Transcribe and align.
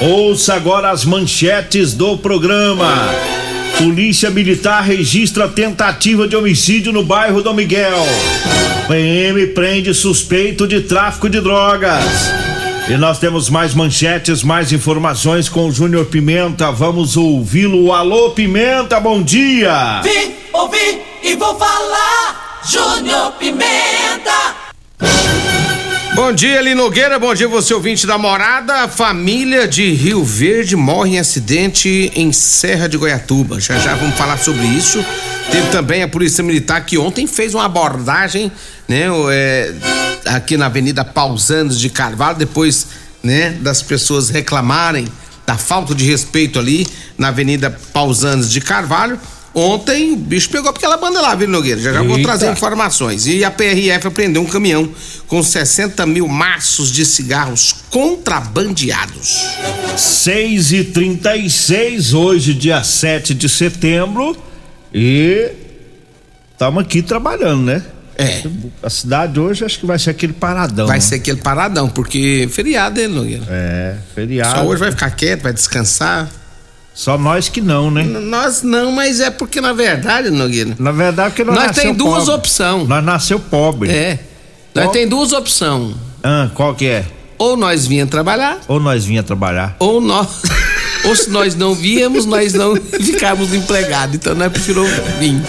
Ouça 0.00 0.54
agora 0.54 0.90
as 0.90 1.04
manchetes 1.04 1.92
do 1.92 2.16
programa. 2.16 3.10
Polícia 3.76 4.30
Militar 4.30 4.82
registra 4.82 5.46
tentativa 5.46 6.26
de 6.26 6.34
homicídio 6.34 6.90
no 6.90 7.04
bairro 7.04 7.42
Dom 7.42 7.52
Miguel. 7.52 8.06
PM 8.88 9.48
prende 9.48 9.92
suspeito 9.92 10.66
de 10.66 10.80
tráfico 10.80 11.28
de 11.28 11.38
drogas. 11.42 12.02
E 12.88 12.96
nós 12.96 13.18
temos 13.18 13.50
mais 13.50 13.74
manchetes, 13.74 14.42
mais 14.42 14.72
informações 14.72 15.50
com 15.50 15.66
o 15.66 15.72
Júnior 15.72 16.06
Pimenta. 16.06 16.72
Vamos 16.72 17.18
ouvi-lo. 17.18 17.92
Alô, 17.92 18.30
Pimenta, 18.30 18.98
bom 18.98 19.22
dia. 19.22 20.00
Vim, 20.02 20.32
ouvi 20.50 20.98
e 21.22 21.36
vou 21.36 21.58
falar. 21.58 22.60
Júnior 22.66 23.32
Pimenta. 23.32 24.59
Bom 26.14 26.32
dia, 26.32 26.60
Linogueira. 26.60 27.18
Bom 27.18 27.32
dia, 27.34 27.46
você 27.46 27.72
ouvinte 27.72 28.06
da 28.06 28.18
morada. 28.18 28.88
Família 28.88 29.66
de 29.66 29.92
Rio 29.92 30.24
Verde 30.24 30.74
morre 30.74 31.12
em 31.12 31.18
acidente 31.18 32.10
em 32.14 32.32
Serra 32.32 32.88
de 32.88 32.98
Goiatuba. 32.98 33.60
Já 33.60 33.78
já 33.78 33.94
vamos 33.94 34.16
falar 34.16 34.36
sobre 34.38 34.66
isso. 34.66 35.04
Teve 35.50 35.68
também 35.68 36.02
a 36.02 36.08
Polícia 36.08 36.42
Militar 36.42 36.84
que 36.84 36.98
ontem 36.98 37.26
fez 37.26 37.54
uma 37.54 37.64
abordagem, 37.64 38.50
né, 38.88 39.06
é, 39.32 39.72
aqui 40.26 40.56
na 40.56 40.66
Avenida 40.66 41.04
Pausanos 41.04 41.78
de 41.78 41.88
Carvalho, 41.88 42.36
depois, 42.38 42.88
né, 43.22 43.50
das 43.60 43.80
pessoas 43.80 44.30
reclamarem 44.30 45.06
da 45.46 45.56
falta 45.56 45.94
de 45.94 46.04
respeito 46.04 46.58
ali 46.58 46.86
na 47.16 47.28
Avenida 47.28 47.76
Pausanos 47.92 48.50
de 48.50 48.60
Carvalho. 48.60 49.18
Ontem 49.52 50.12
o 50.12 50.16
bicho 50.16 50.48
pegou 50.48 50.70
aquela 50.70 50.96
banda 50.96 51.20
lá, 51.20 51.34
viu, 51.34 51.48
Nogueira? 51.48 51.80
Já 51.80 51.92
já 51.92 52.02
vou 52.02 52.16
Eita. 52.16 52.28
trazer 52.28 52.52
informações. 52.52 53.26
E 53.26 53.44
a 53.44 53.50
PRF 53.50 54.06
apreendeu 54.06 54.42
um 54.42 54.46
caminhão 54.46 54.88
com 55.26 55.42
60 55.42 56.06
mil 56.06 56.28
maços 56.28 56.92
de 56.92 57.04
cigarros 57.04 57.74
contrabandeados. 57.90 59.44
6 59.96 60.72
e 60.72 60.84
36 60.84 62.14
hoje, 62.14 62.54
dia 62.54 62.82
7 62.84 63.34
de 63.34 63.48
setembro. 63.48 64.36
E 64.94 65.50
estamos 66.52 66.82
aqui 66.82 67.02
trabalhando, 67.02 67.62
né? 67.62 67.82
É. 68.16 68.42
A 68.82 68.90
cidade 68.90 69.40
hoje 69.40 69.64
acho 69.64 69.80
que 69.80 69.86
vai 69.86 69.98
ser 69.98 70.10
aquele 70.10 70.34
paradão. 70.34 70.86
Vai 70.86 70.98
né? 70.98 71.00
ser 71.00 71.16
aquele 71.16 71.40
paradão, 71.40 71.88
porque 71.88 72.48
feriado, 72.52 73.00
hein, 73.00 73.08
Nogueira? 73.08 73.44
É, 73.48 73.96
feriado. 74.14 74.58
Só 74.58 74.66
hoje 74.66 74.78
vai 74.78 74.90
ficar 74.90 75.10
quieto, 75.10 75.42
vai 75.42 75.52
descansar. 75.52 76.28
Só 77.02 77.16
nós 77.16 77.48
que 77.48 77.62
não, 77.62 77.90
né? 77.90 78.02
N- 78.02 78.18
Nós 78.26 78.62
não, 78.62 78.92
mas 78.92 79.20
é 79.20 79.30
porque 79.30 79.58
na 79.58 79.72
verdade, 79.72 80.28
Nogueira, 80.28 80.76
Na 80.78 80.92
verdade, 80.92 81.30
porque 81.30 81.44
nós, 81.44 81.56
nós 81.56 81.74
tem 81.74 81.94
duas 81.94 82.28
opções. 82.28 82.86
Nós 82.86 83.02
nasceu 83.02 83.40
pobre. 83.40 83.90
É. 83.90 84.18
Nós 84.74 84.84
Qual? 84.84 84.92
tem 84.92 85.08
duas 85.08 85.32
opções. 85.32 85.94
Ah, 86.22 86.50
qual 86.54 86.74
que 86.74 86.84
é? 86.86 87.06
Ou 87.38 87.56
nós 87.56 87.86
vinha 87.86 88.06
trabalhar, 88.06 88.58
Ou 88.68 88.78
nós 88.78 89.02
vinha 89.02 89.22
trabalhar. 89.22 89.76
ou 89.78 89.98
nós. 89.98 90.42
ou 91.06 91.16
se 91.16 91.30
nós 91.30 91.54
não 91.54 91.74
víamos, 91.74 92.26
nós 92.26 92.52
não 92.52 92.76
ficávamos 93.00 93.54
empregados. 93.54 94.16
Então 94.16 94.34
nós 94.34 94.52
preferimos 94.52 94.90
vir. 95.18 95.40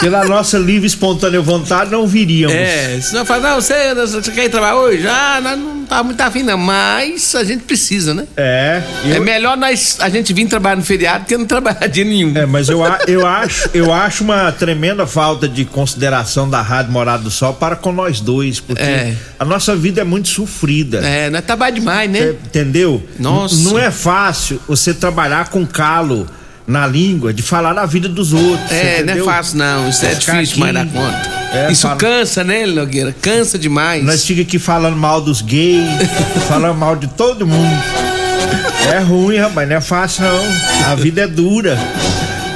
Pela 0.00 0.24
nossa 0.24 0.58
livre 0.58 0.86
espontânea 0.86 1.40
vontade, 1.40 1.90
não 1.90 2.06
viríamos. 2.06 2.56
É, 2.56 2.98
se 3.00 3.12
não 3.14 3.24
fala, 3.24 3.50
não, 3.50 3.60
você, 3.60 3.94
você 3.94 4.30
quer 4.30 4.44
ir 4.46 4.48
trabalhar 4.48 4.76
hoje? 4.76 5.06
Ah, 5.06 5.40
nós 5.42 5.58
não 5.58 5.84
tá 5.84 6.02
muito 6.02 6.20
afim, 6.20 6.42
não. 6.42 6.56
Mas 6.56 7.34
a 7.34 7.44
gente 7.44 7.64
precisa, 7.64 8.14
né? 8.14 8.26
É. 8.36 8.82
É 9.04 9.16
eu- 9.18 9.22
melhor 9.22 9.56
nós, 9.58 9.98
a 10.00 10.08
gente 10.08 10.32
vir 10.32 10.46
trabalhar 10.48 10.76
no 10.76 10.82
feriado 10.82 11.26
que 11.26 11.36
não 11.36 11.44
trabalhar 11.44 11.86
dia 11.86 12.04
nenhum. 12.04 12.36
É, 12.36 12.46
mas 12.46 12.68
eu, 12.70 12.80
eu, 13.06 13.26
acho, 13.26 13.68
eu 13.74 13.92
acho 13.92 14.24
uma 14.24 14.50
tremenda 14.52 15.06
falta 15.06 15.46
de 15.46 15.64
consideração 15.66 16.48
da 16.48 16.62
Rádio 16.62 16.92
Morada 16.92 17.22
do 17.22 17.30
Sol 17.30 17.52
para 17.54 17.76
com 17.76 17.92
nós 17.92 18.20
dois, 18.20 18.58
porque 18.58 18.82
É. 18.82 19.14
a 19.38 19.44
nossa 19.44 19.76
vida 19.76 20.00
é 20.00 20.04
muito 20.04 20.28
sofrida. 20.28 20.98
É, 21.06 21.28
nós 21.28 21.44
trabalhamos 21.44 21.80
demais, 21.80 22.10
né? 22.10 22.18
É, 22.20 22.30
entendeu? 22.30 23.02
Nossa. 23.18 23.54
N- 23.54 23.64
Não 23.64 23.78
é 23.78 23.90
fácil 23.90 24.60
você 24.66 24.94
trabalhar 24.94 25.48
com 25.50 25.66
calo 25.66 26.26
na 26.66 26.86
língua 26.86 27.32
de 27.34 27.42
falar 27.42 27.72
da 27.72 27.84
vida 27.86 28.08
dos 28.08 28.32
outros. 28.32 28.70
É, 28.70 28.82
não 28.82 28.88
é 28.90 29.00
entendeu? 29.02 29.24
fácil 29.24 29.58
não, 29.58 29.88
isso 29.88 30.04
é 30.06 30.14
Ficar 30.14 30.32
difícil 30.40 30.58
mais 30.60 30.74
dar 30.74 30.86
conta. 30.86 31.40
É, 31.52 31.72
isso 31.72 31.82
fala- 31.82 31.96
cansa, 31.96 32.44
né, 32.44 32.64
Nogueira? 32.66 33.14
Cansa 33.20 33.58
demais. 33.58 34.04
Nós 34.04 34.24
fica 34.24 34.42
aqui 34.42 34.58
falando 34.58 34.96
mal 34.96 35.20
dos 35.20 35.42
gays, 35.42 35.84
falando 36.48 36.76
mal 36.78 36.94
de 36.96 37.08
todo 37.08 37.46
mundo. 37.46 37.82
É 38.92 38.98
ruim, 39.00 39.36
rapaz, 39.36 39.68
não 39.68 39.76
é 39.76 39.80
fácil 39.80 40.22
não. 40.24 40.90
A 40.90 40.94
vida 40.94 41.22
é 41.22 41.26
dura. 41.26 41.78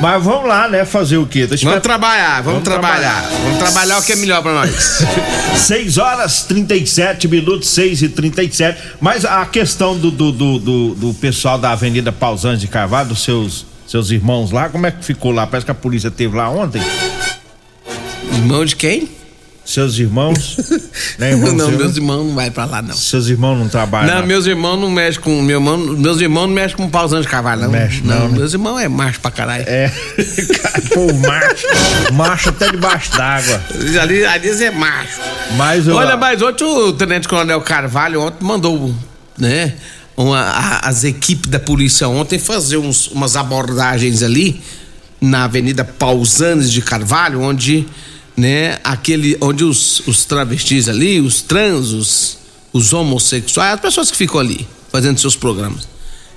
Mas 0.01 0.23
vamos 0.23 0.49
lá, 0.49 0.69
né? 0.69 0.85
Fazer 0.85 1.17
o 1.17 1.27
quê? 1.27 1.47
Deixa 1.47 1.65
Vamos 1.67 1.83
trabalhar, 1.83 2.43
vamos, 2.43 2.45
Vamos 2.47 2.65
trabalhar. 2.65 3.23
trabalhar. 3.23 3.43
Vamos 3.45 3.59
trabalhar 3.59 3.99
o 3.99 4.03
que 4.03 4.13
é 4.13 4.17
melhor 4.17 4.43
pra 4.43 4.53
nós. 4.53 5.03
6 5.57 5.99
horas 5.99 6.43
37 6.43 7.29
minutos, 7.29 7.69
6 7.71 8.03
e 8.03 8.09
37. 8.09 8.79
Mas 9.01 9.25
a 9.25 9.47
questão 9.47 9.97
do, 9.97 10.11
do, 10.11 10.33
do, 10.33 10.59
do, 10.59 10.95
do 10.97 11.15
pessoal 11.15 11.59
da 11.59 11.71
Avenida 11.71 12.11
Pausanes 12.13 12.61
de 12.61 12.67
Carvalho, 12.67 13.11
dos 13.11 13.23
seus, 13.23 13.65
seus 13.87 14.11
irmãos 14.11 14.51
lá, 14.51 14.69
como 14.69 14.87
é 14.87 14.91
que 14.91 15.05
ficou 15.05 15.31
lá? 15.31 15.47
Parece 15.47 15.65
que 15.65 15.71
a 15.71 15.75
polícia 15.75 16.11
teve 16.11 16.37
lá 16.37 16.51
ontem. 16.51 16.83
Irmão 18.33 18.65
de 18.65 18.77
quem? 18.77 19.09
Seus 19.65 19.99
irmãos. 19.99 20.59
né, 21.19 21.31
irmão 21.31 21.53
não, 21.55 21.69
seu? 21.71 21.79
meus 21.79 21.97
irmãos 21.97 22.27
não 22.27 22.35
vai 22.35 22.51
pra 22.51 22.67
lá, 22.67 22.83
não. 22.83 22.95
Seus 22.95 23.29
irmãos 23.29 23.57
não 23.57 23.67
trabalham. 23.67 24.15
Não, 24.15 24.27
meus 24.27 24.47
irmãos 24.47 24.77
não 24.77 24.91
mexem 24.91 25.23
com. 25.23 25.41
Meu 25.41 25.59
irmão, 25.59 25.79
meus 25.79 26.21
irmãos 26.21 26.47
não 26.47 26.55
mexem 26.55 26.77
com 26.77 26.89
pausão 26.89 27.21
de 27.23 27.27
cavalo, 27.27 27.63
não. 27.63 27.71
Mexe 27.71 28.03
não, 28.05 28.29
né? 28.29 28.39
Meus 28.39 28.53
irmãos 28.53 28.79
é 28.79 28.89
macho 28.89 29.21
pra 29.21 29.31
caralho. 29.31 29.65
É. 29.67 29.91
Pô, 30.93 31.11
macho. 31.15 32.13
Macho 32.13 32.49
até 32.51 32.71
debaixo 32.71 33.11
d'água. 33.13 33.63
Ali, 34.03 34.25
ali 34.27 34.65
é 34.65 34.71
macho. 34.71 35.21
Mas 35.57 35.87
eu. 35.87 35.95
Olha, 35.95 36.17
mas 36.17 36.43
ontem 36.43 36.65
o 36.65 36.93
Tenente 36.93 37.27
Coronel 37.27 37.61
Carvalho 37.63 38.21
ontem 38.21 38.45
mandou, 38.45 38.95
né? 39.39 39.73
Uma, 40.17 40.79
as 40.81 41.03
equipes 41.03 41.51
da 41.51 41.59
polícia 41.59 42.09
ontem 42.09 42.39
fazer 42.39 42.77
uns- 42.77 43.09
umas 43.09 43.35
abordagens 43.35 44.23
ali 44.23 44.61
na 45.21 45.45
Avenida 45.45 45.85
Pausanes 45.85 46.71
de 46.71 46.81
Carvalho, 46.83 47.41
onde, 47.41 47.87
né, 48.37 48.79
aquele, 48.85 49.37
onde 49.41 49.65
os, 49.65 50.01
os 50.07 50.25
travestis 50.25 50.89
ali, 50.89 51.21
os 51.21 51.43
trans, 51.43 51.91
os, 51.91 52.39
os 52.73 52.93
homossexuais, 52.93 53.75
as 53.75 53.81
pessoas 53.81 54.11
que 54.11 54.17
ficam 54.17 54.39
ali 54.39 54.69
fazendo 54.93 55.19
seus 55.19 55.35
programas, 55.35 55.89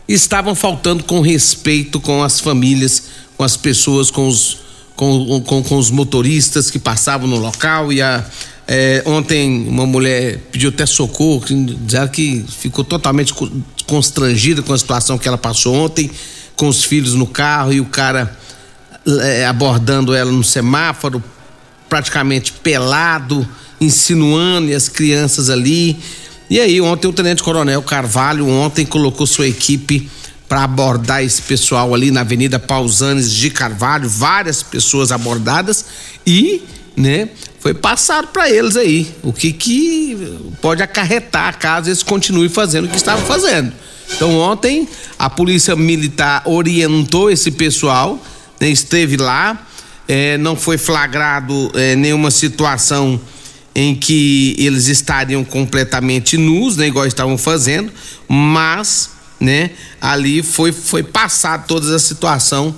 estavam 0.08 0.56
faltando 0.56 1.04
com 1.04 1.22
respeito 1.22 2.00
com 2.00 2.24
as 2.24 2.40
famílias, 2.40 3.04
com 3.38 3.44
as 3.44 3.56
pessoas, 3.56 4.10
com 4.10 4.28
os, 4.28 4.58
com, 4.96 5.42
com, 5.42 5.62
com 5.62 5.78
os 5.78 5.92
motoristas 5.92 6.72
que 6.72 6.80
passavam 6.80 7.28
no 7.28 7.38
local 7.38 7.94
e 7.94 8.02
a, 8.02 8.26
é, 8.68 9.02
ontem 9.06 9.66
uma 9.68 9.86
mulher 9.86 10.40
pediu 10.52 10.70
até 10.70 10.86
socorro, 10.86 11.46
dizendo 11.46 12.10
que 12.10 12.44
ficou 12.60 12.84
totalmente 12.84 13.34
co- 13.34 13.50
constrangida 13.86 14.62
com 14.62 14.74
a 14.74 14.78
situação 14.78 15.18
que 15.18 15.28
ela 15.28 15.38
passou 15.38 15.74
ontem, 15.74 16.12
com 16.56 16.68
os 16.68 16.84
filhos 16.84 17.14
no 17.14 17.26
carro 17.26 17.72
e 17.72 17.80
o 17.80 17.86
cara 17.86 18.38
é, 19.22 19.46
abordando 19.46 20.14
ela 20.14 20.32
no 20.32 20.44
semáforo, 20.44 21.24
praticamente 21.88 22.52
pelado, 22.52 23.48
insinuando 23.80 24.70
e 24.70 24.76
as 24.76 24.90
crianças 24.90 25.50
ali. 25.50 25.98
E 26.50 26.60
aí, 26.60 26.82
ontem 26.82 27.08
o 27.08 27.14
Tenente 27.14 27.44
Coronel 27.44 27.82
Carvalho 27.82 28.48
ontem 28.50 28.86
colocou 28.86 29.26
sua 29.26 29.48
equipe 29.48 30.10
para 30.48 30.64
abordar 30.64 31.24
esse 31.24 31.42
pessoal 31.42 31.94
ali 31.94 32.10
na 32.10 32.22
Avenida 32.22 32.58
Pausanes 32.58 33.32
de 33.32 33.50
Carvalho, 33.50 34.10
várias 34.10 34.64
pessoas 34.64 35.12
abordadas 35.12 35.86
e, 36.26 36.62
né, 36.96 37.30
foi 37.68 37.74
passado 37.74 38.30
para 38.30 38.50
eles 38.50 38.78
aí 38.78 39.14
o 39.22 39.34
que 39.34 39.52
que 39.52 40.40
pode 40.62 40.82
acarretar 40.82 41.60
caso 41.60 41.90
eles 41.90 42.02
continuem 42.02 42.48
fazendo 42.48 42.86
o 42.86 42.88
que 42.88 42.96
estavam 42.96 43.26
fazendo. 43.26 43.74
Então 44.16 44.38
ontem 44.40 44.88
a 45.20 45.30
polícia 45.30 45.76
militar 45.76 46.44
orientou 46.46 47.30
esse 47.30 47.52
pessoal, 47.52 48.24
né, 48.58 48.70
esteve 48.70 49.18
lá, 49.18 49.68
é, 50.08 50.38
não 50.38 50.56
foi 50.56 50.78
flagrado 50.78 51.70
é, 51.76 51.94
nenhuma 51.98 52.32
situação 52.32 53.20
em 53.76 53.94
que 53.94 54.56
eles 54.58 54.88
estariam 54.88 55.44
completamente 55.44 56.38
nus, 56.38 56.78
né, 56.78 56.88
igual 56.88 57.06
estavam 57.06 57.38
fazendo, 57.38 57.92
mas, 58.30 59.10
né, 59.42 59.72
ali 60.00 60.42
foi 60.42 60.72
foi 60.72 61.04
passado 61.04 61.68
toda 61.68 61.94
a 61.94 62.00
situação 62.00 62.74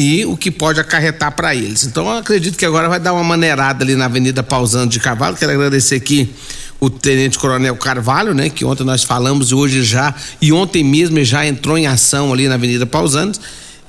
e 0.00 0.24
o 0.24 0.36
que 0.36 0.48
pode 0.48 0.78
acarretar 0.78 1.34
para 1.34 1.56
eles. 1.56 1.82
Então 1.82 2.06
eu 2.06 2.18
acredito 2.18 2.56
que 2.56 2.64
agora 2.64 2.88
vai 2.88 3.00
dar 3.00 3.12
uma 3.12 3.24
maneirada 3.24 3.82
ali 3.82 3.96
na 3.96 4.04
Avenida 4.04 4.44
Pausando 4.44 4.92
de 4.92 5.00
Carvalho. 5.00 5.36
Quero 5.36 5.50
agradecer 5.50 5.96
aqui 5.96 6.32
o 6.78 6.88
Tenente 6.88 7.36
Coronel 7.36 7.74
Carvalho, 7.74 8.32
né, 8.32 8.48
que 8.48 8.64
ontem 8.64 8.84
nós 8.84 9.02
falamos 9.02 9.50
e 9.50 9.56
hoje 9.56 9.82
já 9.82 10.14
e 10.40 10.52
ontem 10.52 10.84
mesmo 10.84 11.24
já 11.24 11.44
entrou 11.44 11.76
em 11.76 11.88
ação 11.88 12.32
ali 12.32 12.46
na 12.46 12.54
Avenida 12.54 12.86
Pausantes. 12.86 13.40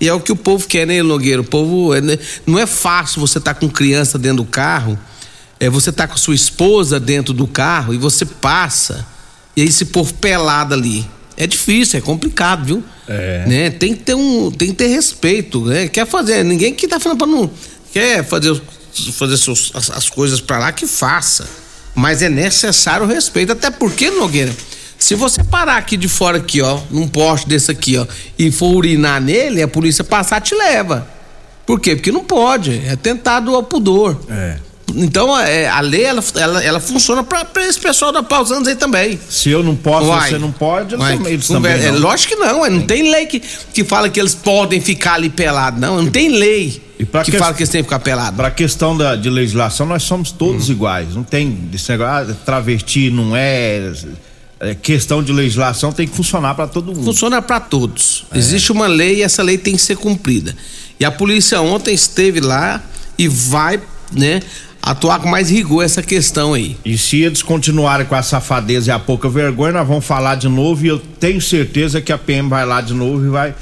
E 0.02 0.08
é 0.08 0.14
o 0.14 0.20
que 0.20 0.32
o 0.32 0.36
povo 0.36 0.68
quer, 0.68 0.88
né, 0.88 1.04
Nogueira? 1.04 1.42
O 1.42 1.46
povo 1.46 1.94
é, 1.94 2.02
né? 2.02 2.18
não 2.44 2.58
é 2.58 2.66
fácil 2.66 3.22
você 3.22 3.38
estar 3.38 3.54
tá 3.54 3.60
com 3.60 3.70
criança 3.70 4.18
dentro 4.18 4.38
do 4.38 4.46
carro, 4.46 4.98
é 5.60 5.70
você 5.70 5.92
tá 5.92 6.08
com 6.08 6.18
sua 6.18 6.34
esposa 6.34 7.00
dentro 7.00 7.36
do 7.36 7.46
carro 7.46 7.94
e 7.94 8.00
você 8.00 8.26
passa 8.26 9.06
e 9.56 9.62
aí 9.62 9.72
se 9.72 9.86
pôr 9.86 10.12
pelada 10.14 10.74
ali. 10.74 11.08
É 11.40 11.48
difícil, 11.48 11.98
é 11.98 12.02
complicado, 12.02 12.66
viu? 12.66 12.84
É. 13.08 13.46
Né? 13.48 13.70
Tem 13.72 13.96
que 13.96 14.04
ter 14.04 14.14
um, 14.14 14.52
tem 14.52 14.68
que 14.68 14.76
ter 14.76 14.88
respeito, 14.88 15.66
né? 15.66 15.88
Quer 15.88 16.06
fazer, 16.06 16.44
ninguém 16.44 16.74
que 16.76 16.88
tá 16.88 17.00
falando 17.00 17.18
para 17.18 17.28
não 17.28 17.50
quer 17.92 18.24
fazer 18.24 18.60
fazer 19.14 19.38
suas, 19.38 19.72
as, 19.74 19.90
as 19.92 20.10
coisas 20.10 20.42
para 20.42 20.58
lá 20.58 20.72
que 20.72 20.86
faça. 20.86 21.48
Mas 21.96 22.22
é 22.22 22.30
necessário 22.30 23.06
o 23.06 23.10
respeito, 23.10 23.52
até 23.52 23.70
porque, 23.72 24.10
Nogueira, 24.10 24.54
se 24.98 25.16
você 25.16 25.44
parar 25.44 25.78
aqui 25.78 25.96
de 25.96 26.08
fora 26.08 26.38
aqui, 26.38 26.62
ó, 26.62 26.80
num 26.92 27.08
poste 27.08 27.48
desse 27.48 27.72
aqui, 27.72 27.98
ó, 27.98 28.06
e 28.38 28.52
for 28.52 28.76
urinar 28.76 29.22
nele, 29.22 29.62
a 29.62 29.68
polícia 29.68 30.04
passar 30.04 30.42
te 30.42 30.54
leva. 30.54 31.08
Por 31.66 31.80
quê? 31.80 31.96
Porque 31.96 32.12
não 32.12 32.24
pode, 32.24 32.82
é 32.86 32.96
tentado 32.96 33.56
ao 33.56 33.64
pudor. 33.64 34.20
É. 34.30 34.58
Então, 34.96 35.38
é, 35.38 35.68
a 35.68 35.80
lei, 35.82 36.04
ela, 36.04 36.24
ela, 36.36 36.64
ela 36.64 36.80
funciona 36.80 37.24
para 37.24 37.48
esse 37.66 37.80
pessoal 37.80 38.12
da 38.12 38.24
Pausanos 38.24 38.68
aí 38.68 38.76
também. 38.76 39.20
Se 39.30 39.50
eu 39.50 39.64
não 39.64 39.76
posso, 39.76 40.08
Uai. 40.08 40.30
você 40.30 40.38
não 40.38 40.52
pode, 40.52 40.96
Uai. 40.96 41.18
Também, 41.18 41.34
eles 41.34 41.48
também 41.48 41.72
é, 41.74 41.92
não. 41.92 42.00
Lógico 42.00 42.36
que 42.36 42.40
não, 42.40 42.70
não 42.70 42.82
tem 42.82 43.12
lei 43.12 43.26
que, 43.26 43.42
que 43.74 43.84
fala 43.84 44.10
que 44.10 44.20
eles 44.20 44.36
podem 44.36 44.82
ficar 44.82 45.14
ali 45.14 45.30
pelados, 45.30 45.80
não. 45.80 46.02
Não 46.02 46.12
tem 46.12 46.30
lei 46.30 46.82
que, 46.98 47.32
que 47.32 47.38
fala 47.38 47.54
que 47.54 47.62
eles 47.62 47.70
têm 47.70 47.82
que 47.82 47.88
ficar 47.88 48.00
pelados. 48.00 48.36
Para 48.36 48.50
a 48.50 48.52
questão 48.52 48.96
da, 48.98 49.16
de 49.16 49.30
legislação, 49.30 49.86
nós 49.86 50.04
somos 50.04 50.32
todos 50.32 50.70
hum. 50.70 50.74
iguais. 50.74 51.16
Não 51.16 51.24
tem 51.24 51.70
esse 51.74 51.90
negócio, 51.92 52.32
ah, 52.32 52.36
travesti 52.46 53.10
não 53.10 53.36
é, 53.36 53.92
é. 54.60 54.76
Questão 54.76 55.24
de 55.24 55.32
legislação 55.32 55.94
tem 55.94 56.08
que 56.08 56.16
funcionar 56.16 56.56
para 56.56 56.68
todo 56.68 56.88
mundo. 56.88 57.06
Funciona 57.06 57.42
para 57.42 57.60
todos. 57.60 58.26
É. 58.32 58.38
Existe 58.38 58.72
uma 58.72 58.88
lei 58.88 59.20
e 59.20 59.22
essa 59.22 59.42
lei 59.42 59.58
tem 59.58 59.76
que 59.76 59.82
ser 59.82 59.96
cumprida. 59.96 60.56
E 61.00 61.06
a 61.06 61.12
polícia 61.12 61.62
ontem 61.62 61.94
esteve 61.94 62.42
lá 62.42 62.84
e 63.18 63.28
vai, 63.28 63.82
né, 64.12 64.42
atuar 64.90 65.20
com 65.20 65.30
mais 65.30 65.52
rigor 65.52 65.84
essa 65.84 66.02
questão 66.02 66.56
aí. 66.56 66.76
E 66.84 66.98
se 66.98 67.22
eles 67.22 67.44
continuarem 67.44 68.08
com 68.08 68.16
a 68.16 68.24
safadeza 68.24 68.90
e 68.90 68.94
a 68.94 68.98
pouca 68.98 69.30
vergonha, 69.30 69.74
nós 69.74 69.88
vamos 69.88 70.04
falar 70.04 70.34
de 70.34 70.50
novo 70.50 70.84
e 70.84 70.88
eu 70.88 70.98
tenho 70.98 71.40
certeza 71.40 72.02
que 72.02 72.12
a 72.12 72.18
PM 72.18 72.50
vai 72.50 72.66
lá 72.66 72.82
de 72.82 72.96
novo 72.96 73.24
e 73.24 73.30
vai 73.30 73.54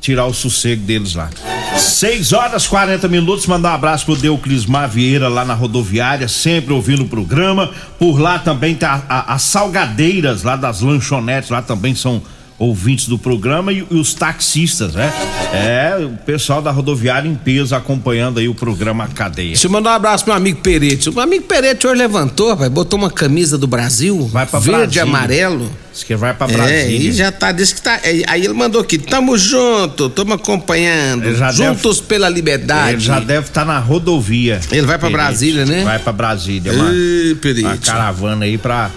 tirar 0.00 0.24
o 0.24 0.32
sossego 0.32 0.80
deles 0.82 1.14
lá. 1.14 1.28
6 1.76 2.32
horas 2.32 2.66
40 2.66 3.06
minutos, 3.08 3.46
mandar 3.46 3.72
um 3.72 3.74
abraço 3.74 4.06
pro 4.06 4.16
Deuclismar 4.16 4.88
Vieira 4.88 5.28
lá 5.28 5.44
na 5.44 5.52
rodoviária, 5.52 6.28
sempre 6.28 6.72
ouvindo 6.72 7.02
o 7.02 7.08
programa. 7.08 7.70
Por 7.98 8.18
lá 8.18 8.38
também 8.38 8.74
tá 8.74 9.04
as 9.28 9.42
salgadeiras 9.42 10.44
lá 10.44 10.56
das 10.56 10.80
lanchonetes, 10.80 11.50
lá 11.50 11.60
também 11.60 11.94
são 11.94 12.22
ouvintes 12.58 13.08
do 13.08 13.18
programa 13.18 13.72
e, 13.72 13.84
e, 13.90 13.94
os 13.94 14.14
taxistas, 14.14 14.94
né? 14.94 15.12
É, 15.52 16.04
o 16.04 16.16
pessoal 16.24 16.62
da 16.62 16.70
rodoviária 16.70 17.28
em 17.28 17.34
peso 17.34 17.74
acompanhando 17.74 18.38
aí 18.38 18.48
o 18.48 18.54
programa 18.54 19.08
Cadeia. 19.08 19.48
Deixa 19.48 19.66
eu 19.66 19.70
mandar 19.70 19.90
um 19.90 19.94
abraço 19.94 20.24
pro 20.24 20.32
meu 20.32 20.38
amigo 20.38 20.60
Perete. 20.60 21.10
O 21.10 21.20
amigo 21.20 21.44
Perete 21.44 21.86
hoje 21.86 21.96
levantou, 21.96 22.50
rapaz, 22.50 22.70
botou 22.70 22.98
uma 22.98 23.10
camisa 23.10 23.58
do 23.58 23.66
Brasil, 23.66 24.28
vai 24.28 24.46
verde 24.60 24.98
e 24.98 25.00
amarelo. 25.00 25.70
Diz 25.92 26.02
que 26.02 26.16
vai 26.16 26.34
pra 26.34 26.48
Brasília. 26.48 26.82
É, 26.82 26.90
e 26.90 27.12
já 27.12 27.30
tá, 27.30 27.52
disse 27.52 27.76
que 27.76 27.82
tá. 27.82 28.00
É, 28.02 28.22
aí 28.26 28.44
ele 28.44 28.52
mandou 28.52 28.80
aqui, 28.80 28.98
tamo 28.98 29.38
junto, 29.38 30.10
tamo 30.10 30.34
acompanhando, 30.34 31.32
juntos 31.52 31.98
deve, 31.98 32.08
pela 32.08 32.28
liberdade. 32.28 32.94
Ele 32.94 33.00
já 33.00 33.20
deve 33.20 33.46
estar 33.46 33.60
tá 33.60 33.64
na 33.64 33.78
rodovia. 33.78 34.60
Ele 34.72 34.86
vai 34.86 34.98
pra 34.98 35.08
Perete. 35.08 35.26
Brasília, 35.26 35.64
né? 35.64 35.84
Vai 35.84 35.98
pra 36.00 36.12
Brasília, 36.12 36.72
uma, 36.72 36.92
Ei, 36.92 37.36
uma 37.62 37.76
caravana 37.76 38.44
aí 38.44 38.58
pra 38.58 38.90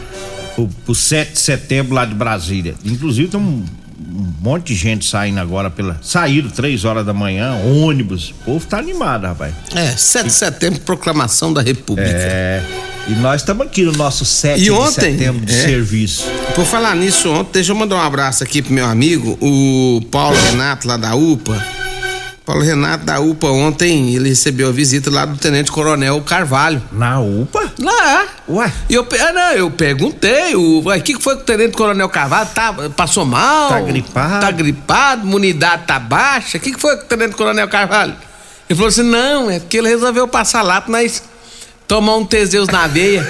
pro, 0.57 0.67
pro 0.83 0.95
7 0.95 1.33
de 1.33 1.39
setembro 1.39 1.93
lá 1.93 2.03
de 2.03 2.15
Brasília. 2.15 2.73
Inclusive 2.83 3.27
tem 3.27 3.39
um, 3.39 3.63
um 3.99 4.33
monte 4.41 4.73
de 4.73 4.75
gente 4.75 5.05
saindo 5.05 5.39
agora 5.39 5.69
pela. 5.69 5.99
Saíram 6.01 6.49
três 6.49 6.83
horas 6.83 7.05
da 7.05 7.13
manhã, 7.13 7.53
ônibus. 7.53 8.31
O 8.41 8.45
povo 8.45 8.65
tá 8.65 8.79
animado, 8.79 9.27
rapaz. 9.27 9.53
É, 9.75 9.91
7 9.91 10.25
de 10.25 10.33
setembro, 10.33 10.79
proclamação 10.79 11.53
da 11.53 11.61
República. 11.61 12.09
É. 12.09 12.63
E 13.07 13.11
nós 13.11 13.41
estamos 13.41 13.65
aqui 13.65 13.83
no 13.83 13.93
nosso 13.93 14.25
7 14.25 14.61
e 14.61 14.71
ontem, 14.71 15.11
de 15.11 15.17
setembro 15.17 15.45
de 15.45 15.53
é, 15.53 15.61
serviço. 15.61 16.25
Por 16.55 16.65
falar 16.65 16.95
nisso, 16.95 17.29
ontem, 17.29 17.51
deixa 17.53 17.71
eu 17.71 17.75
mandar 17.75 17.95
um 17.95 18.01
abraço 18.01 18.43
aqui 18.43 18.61
pro 18.61 18.73
meu 18.73 18.85
amigo, 18.85 19.37
o 19.39 20.01
Paulo 20.11 20.35
Renato, 20.49 20.87
lá 20.87 20.97
da 20.97 21.15
UPA. 21.15 21.86
Paulo 22.47 22.63
Renato 22.63 23.03
da 23.03 23.19
UPA 23.19 23.47
ontem, 23.47 24.15
ele 24.15 24.29
recebeu 24.29 24.69
a 24.69 24.71
visita 24.71 25.11
lá 25.11 25.25
do 25.25 25.37
Tenente 25.37 25.69
Coronel 25.69 26.21
Carvalho. 26.21 26.81
Na 26.93 27.19
UPA? 27.19 27.73
Lá. 27.77 28.25
Ué? 28.47 28.71
E 28.89 28.93
eu, 28.93 29.05
ah, 29.19 29.33
não, 29.33 29.51
eu 29.51 29.69
perguntei, 29.69 30.55
o 30.55 30.81
que, 31.03 31.15
que 31.15 31.21
foi 31.21 31.35
que 31.35 31.41
o 31.41 31.45
Tenente 31.45 31.75
Coronel 31.75 32.07
Carvalho 32.07 32.47
tá, 32.55 32.73
passou 32.95 33.25
mal? 33.25 33.67
Tá 33.67 33.81
gripado? 33.81 34.39
Tá 34.39 34.51
gripado, 34.51 35.27
imunidade 35.27 35.83
tá 35.85 35.99
baixa, 35.99 36.57
o 36.57 36.61
que, 36.61 36.71
que 36.71 36.79
foi 36.79 36.95
que 36.95 37.03
o 37.03 37.07
Tenente 37.07 37.35
Coronel 37.35 37.67
Carvalho? 37.67 38.15
Ele 38.69 38.77
falou 38.77 38.87
assim, 38.87 39.03
não, 39.03 39.51
é 39.51 39.59
porque 39.59 39.79
ele 39.79 39.89
resolveu 39.89 40.25
passar 40.25 40.61
lá 40.61 40.81
nós 40.87 41.21
tomar 41.85 42.15
um 42.15 42.25
Teseus 42.25 42.69
na 42.69 42.87
veia. 42.87 43.29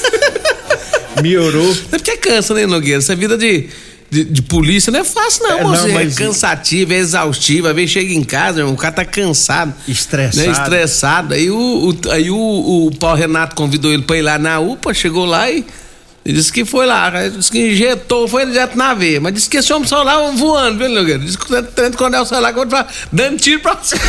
Melhorou. 1.22 1.76
É 1.92 1.98
porque 1.98 2.16
cansa, 2.16 2.54
né, 2.54 2.64
Nogueira? 2.64 3.00
Essa 3.00 3.14
vida 3.14 3.36
de 3.36 3.68
de, 4.14 4.24
de, 4.24 4.42
polícia 4.42 4.92
não 4.92 5.00
é 5.00 5.04
fácil, 5.04 5.42
não, 5.42 5.58
é, 5.58 5.62
não 5.62 5.92
mas... 5.92 6.16
É 6.16 6.24
cansativo, 6.24 6.92
é 6.92 6.96
exaustivo. 6.96 7.66
Às 7.66 7.74
vezes 7.74 7.90
chega 7.90 8.14
em 8.14 8.22
casa, 8.22 8.64
o 8.64 8.76
cara 8.76 8.94
tá 8.94 9.04
cansado. 9.04 9.74
Estressado. 9.88 10.46
Né? 10.46 10.52
Estressado. 10.52 11.34
Aí, 11.34 11.50
o, 11.50 11.56
o 11.56 12.10
aí 12.12 12.30
o, 12.30 12.36
o 12.36 12.90
Paulo 12.96 13.16
Renato 13.16 13.56
convidou 13.56 13.92
ele 13.92 14.02
pra 14.02 14.16
ir 14.16 14.22
lá 14.22 14.38
na 14.38 14.60
UPA, 14.60 14.94
chegou 14.94 15.24
lá 15.24 15.50
e. 15.50 15.64
Ele 16.24 16.38
disse 16.38 16.50
que 16.50 16.64
foi 16.64 16.86
lá, 16.86 17.10
disse 17.28 17.52
que 17.52 17.72
injetou, 17.72 18.26
foi 18.26 18.46
direto 18.46 18.78
na 18.78 18.94
veia. 18.94 19.20
Mas 19.20 19.34
disse 19.34 19.50
que 19.50 19.58
esse 19.58 19.70
homem 19.74 19.86
saiu 19.86 20.04
lá 20.04 20.30
voando, 20.30 20.78
viu, 20.78 20.88
Nogueira? 20.88 21.18
Disse 21.18 21.36
que 21.36 21.52
o 21.52 21.62
Tenente 21.62 21.98
Coronel 21.98 22.24
saiu 22.24 22.40
lá 22.40 22.50
dando 23.12 23.36
tiro 23.36 23.60
pra 23.60 23.76
cima. 23.84 24.00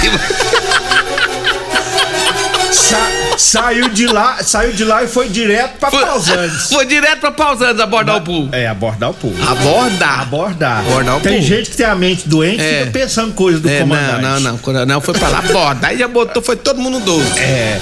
Sa 3.46 3.66
saiu 3.66 3.90
de 3.90 4.08
lá, 4.08 4.38
saiu 4.44 4.74
de 4.74 4.84
lá 4.84 5.04
e 5.04 5.08
foi 5.08 5.28
direto 5.28 5.78
pra 5.80 5.90
foi, 5.90 6.02
Pausantes. 6.06 6.70
Foi 6.74 6.86
direto 6.86 7.20
pra 7.20 7.32
Pausantes 7.32 7.80
abordar 7.80 8.18
o 8.18 8.22
pool. 8.22 8.50
É, 8.52 8.68
abordar 8.68 9.10
o 9.10 9.14
pool. 9.14 9.34
Abordar. 9.48 10.22
Abordar. 10.22 10.80
Abordar 10.80 11.18
o 11.18 11.22
tem 11.22 11.42
gente 11.42 11.70
que 11.70 11.78
tem 11.78 11.86
a 11.86 11.96
mente 11.96 12.28
doente 12.28 12.62
e 12.62 12.66
é. 12.66 12.80
fica 12.80 12.92
pensando 12.92 13.34
coisa 13.34 13.60
do 13.60 13.70
é, 13.70 13.80
comandante. 13.80 14.22
Não, 14.22 14.32
não, 14.32 14.40
não. 14.40 14.56
O 14.56 14.60
coronel 14.60 15.02
foi 15.02 15.14
pra 15.14 15.28
lá, 15.30 15.40
abordar. 15.40 15.92
Aí 15.92 15.98
já 15.98 16.08
botou, 16.08 16.42
foi 16.42 16.56
todo 16.56 16.80
mundo 16.80 17.00
doce. 17.00 17.40
É. 17.40 17.82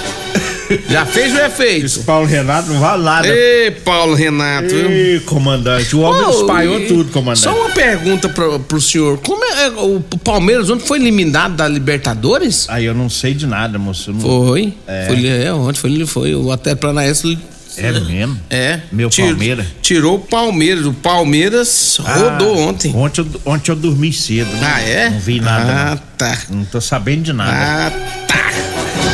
Já 0.89 1.06
fez 1.06 1.34
o 1.34 1.38
efeito. 1.39 1.86
Esse 1.86 2.00
Paulo 2.00 2.25
Renato 2.25 2.70
não 2.70 2.80
vale 2.80 3.03
nada. 3.03 3.27
Ê, 3.27 3.72
Paulo 3.84 4.13
Renato. 4.15 4.74
Ê, 4.74 5.22
comandante. 5.25 5.96
O 5.96 6.01
homem 6.01 6.30
espalhou 6.30 6.88
tudo, 6.88 7.12
comandante. 7.12 7.39
Só 7.44 7.56
uma 7.56 7.70
pergunta 7.72 8.30
pro, 8.30 8.60
pro 8.60 8.82
senhor. 8.82 9.18
Como 9.20 9.44
é, 9.44 9.65
é 9.65 9.70
o 9.70 10.01
Palmeiras 10.24 10.70
ontem 10.70 10.86
foi 10.86 11.00
eliminado 11.00 11.56
da 11.56 11.68
Libertadores? 11.68 12.68
Aí 12.70 12.86
eu 12.86 12.94
não 12.94 13.10
sei 13.10 13.34
de 13.34 13.48
nada, 13.48 13.77
moço. 13.77 14.12
Não... 14.12 14.20
Foi. 14.20 14.74
É. 14.88 15.06
Foi. 15.08 15.27
É, 15.27 15.53
ontem 15.53 15.80
foi, 15.80 16.06
foi 16.06 16.36
o 16.36 16.51
Atlético 16.51 16.82
Paranaense 16.82 17.38
é 17.77 17.92
mesmo? 17.92 18.39
É. 18.50 18.80
Meu 18.92 19.10
Tiro, 19.10 19.30
Palmeiras. 19.30 19.65
Tirou 19.82 20.15
o 20.15 20.20
Palmeiras. 20.20 20.86
O 20.86 20.94
Palmeiras 20.94 21.98
ah, 22.03 22.18
rodou 22.18 22.58
ontem. 22.58 22.96
Ontem 22.96 23.22
eu, 23.22 23.42
ontem 23.46 23.72
eu 23.72 23.75
dormi 23.75 24.13
cedo. 24.13 24.50
Ah, 24.62 24.82
é? 24.82 25.10
Não 25.10 25.20
vi 25.20 25.39
nada. 25.39 25.72
Ah, 25.72 25.89
não. 25.89 26.01
tá. 26.18 26.38
Não 26.50 26.65
tô 26.65 26.80
sabendo 26.80 27.24
de 27.24 27.34
nada. 27.34 27.51
Ah, 27.51 27.92
tá. 28.27 28.33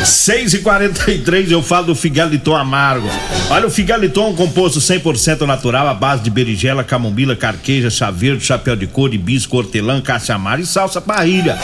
6 0.04 0.54
e 0.54 0.58
43 0.58 1.50
eu 1.50 1.62
falo 1.62 1.86
do 1.86 1.94
Figaliton 1.94 2.56
Amargo. 2.56 3.08
Olha, 3.50 3.66
o 3.66 3.70
Figaliton 3.70 4.28
é 4.28 4.30
um 4.30 4.34
composto 4.34 4.80
100% 4.80 5.42
natural 5.42 5.88
à 5.88 5.94
base 5.94 6.22
de 6.22 6.30
berinjela, 6.30 6.82
camomila, 6.82 7.36
carqueja, 7.36 7.90
chá 7.90 8.10
verde, 8.10 8.44
chapéu 8.44 8.76
de 8.76 8.86
couro, 8.86 9.14
hibisco, 9.14 9.56
hortelã, 9.56 10.00
caça-amara 10.00 10.60
e 10.60 10.66
salsa 10.66 11.00
parrilha. 11.00 11.56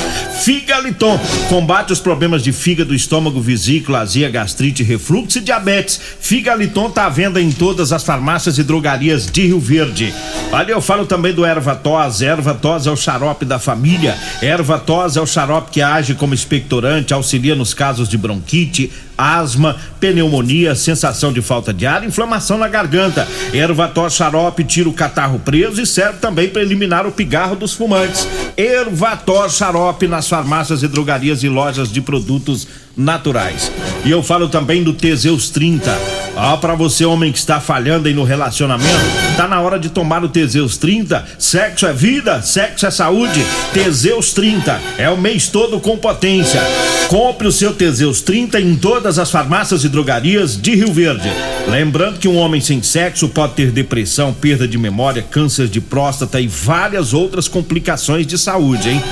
Figaliton 0.42 1.18
combate 1.48 1.92
os 1.92 2.00
problemas 2.00 2.42
de 2.42 2.52
fígado, 2.52 2.94
estômago, 2.94 3.40
vesícula, 3.40 4.00
azia, 4.00 4.28
gastrite, 4.28 4.82
refluxo 4.82 5.38
e 5.38 5.40
diabetes. 5.40 5.98
Figaliton 6.20 6.90
tá 6.90 7.06
à 7.06 7.08
venda 7.08 7.40
em 7.40 7.50
todas 7.50 7.92
as 7.92 8.04
farmácias 8.04 8.58
e 8.58 8.62
drogarias 8.62 9.26
de 9.26 9.46
Rio 9.46 9.60
Verde. 9.60 10.12
Olha, 10.52 10.72
eu 10.72 10.80
falo 10.80 11.06
também 11.06 11.32
do 11.32 11.44
erva 11.44 11.74
tos. 11.74 12.20
Erva 12.20 12.52
tos 12.54 12.86
é 12.86 12.90
o 12.90 12.96
xarope 12.96 13.44
da 13.44 13.58
família. 13.58 14.16
Erva 14.42 14.78
tos 14.78 15.16
é 15.16 15.20
o 15.20 15.26
xarope 15.26 15.70
que 15.70 15.80
age 15.80 16.14
como 16.14 16.34
expectorante, 16.34 17.14
auxilia 17.14 17.54
nos 17.54 17.72
casos 17.72 18.08
de 18.08 18.18
bronquite, 18.26 18.90
asma, 19.16 19.76
pneumonia, 20.00 20.74
sensação 20.74 21.32
de 21.32 21.40
falta 21.40 21.72
de 21.72 21.86
ar, 21.86 22.04
inflamação 22.04 22.58
na 22.58 22.68
garganta. 22.68 23.26
Ervator 23.52 24.10
xarope 24.10 24.64
tira 24.64 24.88
o 24.88 24.92
catarro 24.92 25.38
preso 25.38 25.80
e 25.80 25.86
serve 25.86 26.18
também 26.18 26.48
para 26.48 26.62
eliminar 26.62 27.06
o 27.06 27.12
pigarro 27.12 27.54
dos 27.54 27.72
fumantes. 27.72 28.26
Ervator 28.56 29.50
xarope 29.50 30.08
nas 30.08 30.28
farmácias 30.28 30.82
e 30.82 30.88
drogarias 30.88 31.42
e 31.42 31.48
lojas 31.48 31.90
de 31.90 32.00
produtos 32.00 32.66
naturais. 32.96 33.70
E 34.04 34.10
eu 34.10 34.22
falo 34.22 34.48
também 34.48 34.82
do 34.82 34.92
Teseus 34.92 35.50
30 35.50 36.15
Ó, 36.36 36.52
ah, 36.52 36.56
para 36.58 36.74
você, 36.74 37.02
homem 37.06 37.32
que 37.32 37.38
está 37.38 37.60
falhando 37.60 38.08
aí 38.08 38.14
no 38.14 38.22
relacionamento, 38.22 39.00
tá 39.38 39.48
na 39.48 39.58
hora 39.62 39.78
de 39.78 39.88
tomar 39.88 40.22
o 40.22 40.28
Teseus 40.28 40.76
30. 40.76 41.24
Sexo 41.38 41.86
é 41.86 41.94
vida, 41.94 42.42
sexo 42.42 42.84
é 42.84 42.90
saúde. 42.90 43.42
Teseus 43.72 44.34
30 44.34 44.78
é 44.98 45.08
o 45.08 45.16
mês 45.16 45.48
todo 45.48 45.80
com 45.80 45.96
potência. 45.96 46.60
Compre 47.08 47.48
o 47.48 47.52
seu 47.52 47.72
Teseus 47.72 48.20
30 48.20 48.60
em 48.60 48.76
todas 48.76 49.18
as 49.18 49.30
farmácias 49.30 49.82
e 49.82 49.88
drogarias 49.88 50.60
de 50.60 50.74
Rio 50.74 50.92
Verde. 50.92 51.32
Lembrando 51.68 52.18
que 52.18 52.28
um 52.28 52.36
homem 52.36 52.60
sem 52.60 52.82
sexo 52.82 53.30
pode 53.30 53.54
ter 53.54 53.70
depressão, 53.70 54.34
perda 54.34 54.68
de 54.68 54.76
memória, 54.76 55.22
câncer 55.22 55.68
de 55.68 55.80
próstata 55.80 56.38
e 56.38 56.46
várias 56.46 57.14
outras 57.14 57.48
complicações 57.48 58.26
de 58.26 58.36
saúde, 58.36 58.90
hein? 58.90 59.02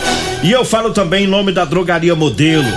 E 0.43 0.53
eu 0.53 0.63
falo 0.63 0.91
também 0.91 1.25
em 1.25 1.29
nome 1.29 1.53
da 1.53 1.65
Drogaria 1.65 2.15
Modelo. 2.15 2.69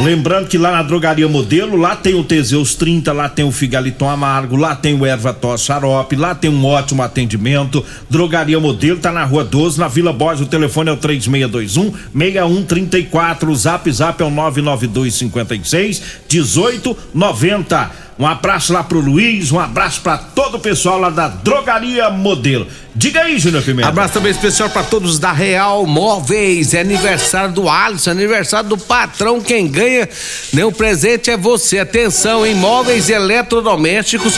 Lembrando 0.00 0.46
que 0.46 0.56
lá 0.56 0.70
na 0.70 0.82
Drogaria 0.84 1.26
Modelo, 1.26 1.76
lá 1.76 1.96
tem 1.96 2.14
o 2.14 2.22
Teseus 2.22 2.76
30, 2.76 3.12
lá 3.12 3.28
tem 3.28 3.44
o 3.44 3.50
Figaliton 3.50 4.08
Amargo, 4.08 4.54
lá 4.54 4.76
tem 4.76 4.94
o 4.94 5.04
Erva 5.04 5.32
Tos 5.32 5.62
Xarope, 5.62 6.14
lá 6.14 6.36
tem 6.36 6.48
um 6.48 6.64
ótimo 6.64 7.02
atendimento. 7.02 7.84
Drogaria 8.08 8.60
Modelo 8.60 9.00
tá 9.00 9.10
na 9.10 9.24
Rua 9.24 9.44
12, 9.44 9.80
na 9.80 9.88
Vila 9.88 10.12
Borges, 10.12 10.46
o 10.46 10.48
telefone 10.48 10.90
é 10.90 10.92
o 10.92 10.96
3621 10.96 11.92
6134, 12.14 13.50
o 13.50 13.56
Zap 13.56 13.90
Zap 13.90 14.22
é 14.22 14.24
o 14.24 14.30
992 14.30 15.14
56 15.14 16.02
1890. 16.32 17.90
Um 18.20 18.26
abraço 18.26 18.72
lá 18.72 18.84
pro 18.84 19.00
Luiz, 19.00 19.50
um 19.50 19.60
abraço 19.60 20.00
para 20.00 20.18
todo 20.18 20.56
o 20.56 20.60
pessoal 20.60 20.98
lá 20.98 21.10
da 21.10 21.28
Drogaria 21.28 22.08
Modelo. 22.10 22.68
Diga 22.98 23.20
aí, 23.20 23.38
Júnior 23.38 23.62
Pimenta. 23.62 23.88
Abraço 23.88 24.14
também 24.14 24.32
especial 24.32 24.68
para 24.68 24.82
todos 24.82 25.20
da 25.20 25.30
Real 25.30 25.86
Móveis. 25.86 26.74
É 26.74 26.80
aniversário 26.80 27.54
do 27.54 27.68
Alisson, 27.68 28.10
aniversário 28.10 28.68
do 28.68 28.76
patrão. 28.76 29.40
Quem 29.40 29.68
ganha, 29.68 30.08
né? 30.52 30.64
O 30.64 30.72
presente 30.72 31.30
é 31.30 31.36
você. 31.36 31.78
Atenção, 31.78 32.44
em 32.44 32.56
móveis 32.56 33.08
eletrodomésticos, 33.08 34.34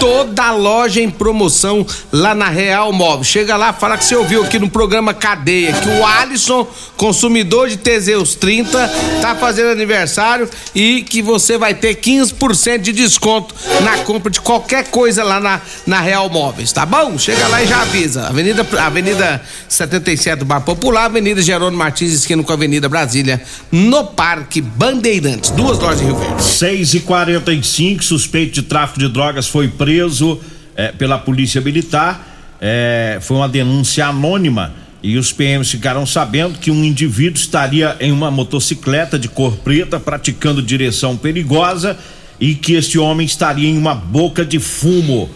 toda 0.00 0.50
loja 0.52 1.02
em 1.02 1.10
promoção 1.10 1.86
lá 2.10 2.34
na 2.34 2.48
Real 2.48 2.94
Móveis. 2.94 3.26
Chega 3.26 3.58
lá, 3.58 3.74
fala 3.74 3.98
que 3.98 4.06
você 4.06 4.16
ouviu 4.16 4.42
aqui 4.42 4.58
no 4.58 4.70
programa 4.70 5.12
Cadeia 5.12 5.74
que 5.74 5.90
o 5.90 6.06
Alisson, 6.06 6.66
consumidor 6.96 7.68
de 7.68 7.76
Teseus 7.76 8.34
30, 8.34 8.90
tá 9.20 9.34
fazendo 9.34 9.68
aniversário 9.68 10.48
e 10.74 11.02
que 11.02 11.20
você 11.20 11.58
vai 11.58 11.74
ter 11.74 11.96
15% 11.96 12.78
de 12.78 12.92
desconto 12.92 13.54
na 13.82 13.98
compra 13.98 14.30
de 14.30 14.40
qualquer 14.40 14.84
coisa 14.84 15.22
lá 15.22 15.38
na, 15.38 15.60
na 15.86 16.00
Real 16.00 16.30
Móveis, 16.30 16.72
tá 16.72 16.86
bom? 16.86 17.18
Chega 17.18 17.46
lá 17.48 17.62
e 17.62 17.66
já 17.66 17.82
avisa 17.82 17.97
Avenida, 18.04 18.66
Avenida 18.78 19.42
77 19.68 20.38
do 20.38 20.44
Bar 20.44 20.60
Popular, 20.60 21.06
Avenida 21.06 21.42
Jerônimo 21.42 21.78
Martins, 21.78 22.12
esquina 22.12 22.42
com 22.44 22.52
a 22.52 22.54
Avenida 22.54 22.88
Brasília, 22.88 23.42
no 23.72 24.04
Parque 24.04 24.60
Bandeirantes. 24.60 25.50
Duas 25.50 25.78
lojas 25.80 25.98
de 25.98 26.04
Rio 26.04 26.16
Verde. 26.16 26.42
6 26.42 26.94
e 26.94 27.00
45 27.00 28.04
suspeito 28.04 28.54
de 28.54 28.62
tráfico 28.62 29.00
de 29.00 29.08
drogas 29.08 29.48
foi 29.48 29.66
preso 29.66 30.40
é, 30.76 30.92
pela 30.92 31.18
Polícia 31.18 31.60
Militar. 31.60 32.24
É, 32.60 33.18
foi 33.20 33.36
uma 33.36 33.48
denúncia 33.48 34.06
anônima 34.06 34.72
e 35.02 35.16
os 35.16 35.32
PMs 35.32 35.70
ficaram 35.70 36.06
sabendo 36.06 36.58
que 36.58 36.70
um 36.70 36.84
indivíduo 36.84 37.36
estaria 37.36 37.96
em 37.98 38.12
uma 38.12 38.30
motocicleta 38.30 39.18
de 39.18 39.28
cor 39.28 39.56
preta 39.56 39.98
praticando 39.98 40.62
direção 40.62 41.16
perigosa 41.16 41.98
e 42.40 42.54
que 42.54 42.74
este 42.74 42.98
homem 42.98 43.26
estaria 43.26 43.68
em 43.68 43.76
uma 43.76 43.94
boca 43.94 44.44
de 44.44 44.60
fumo. 44.60 45.28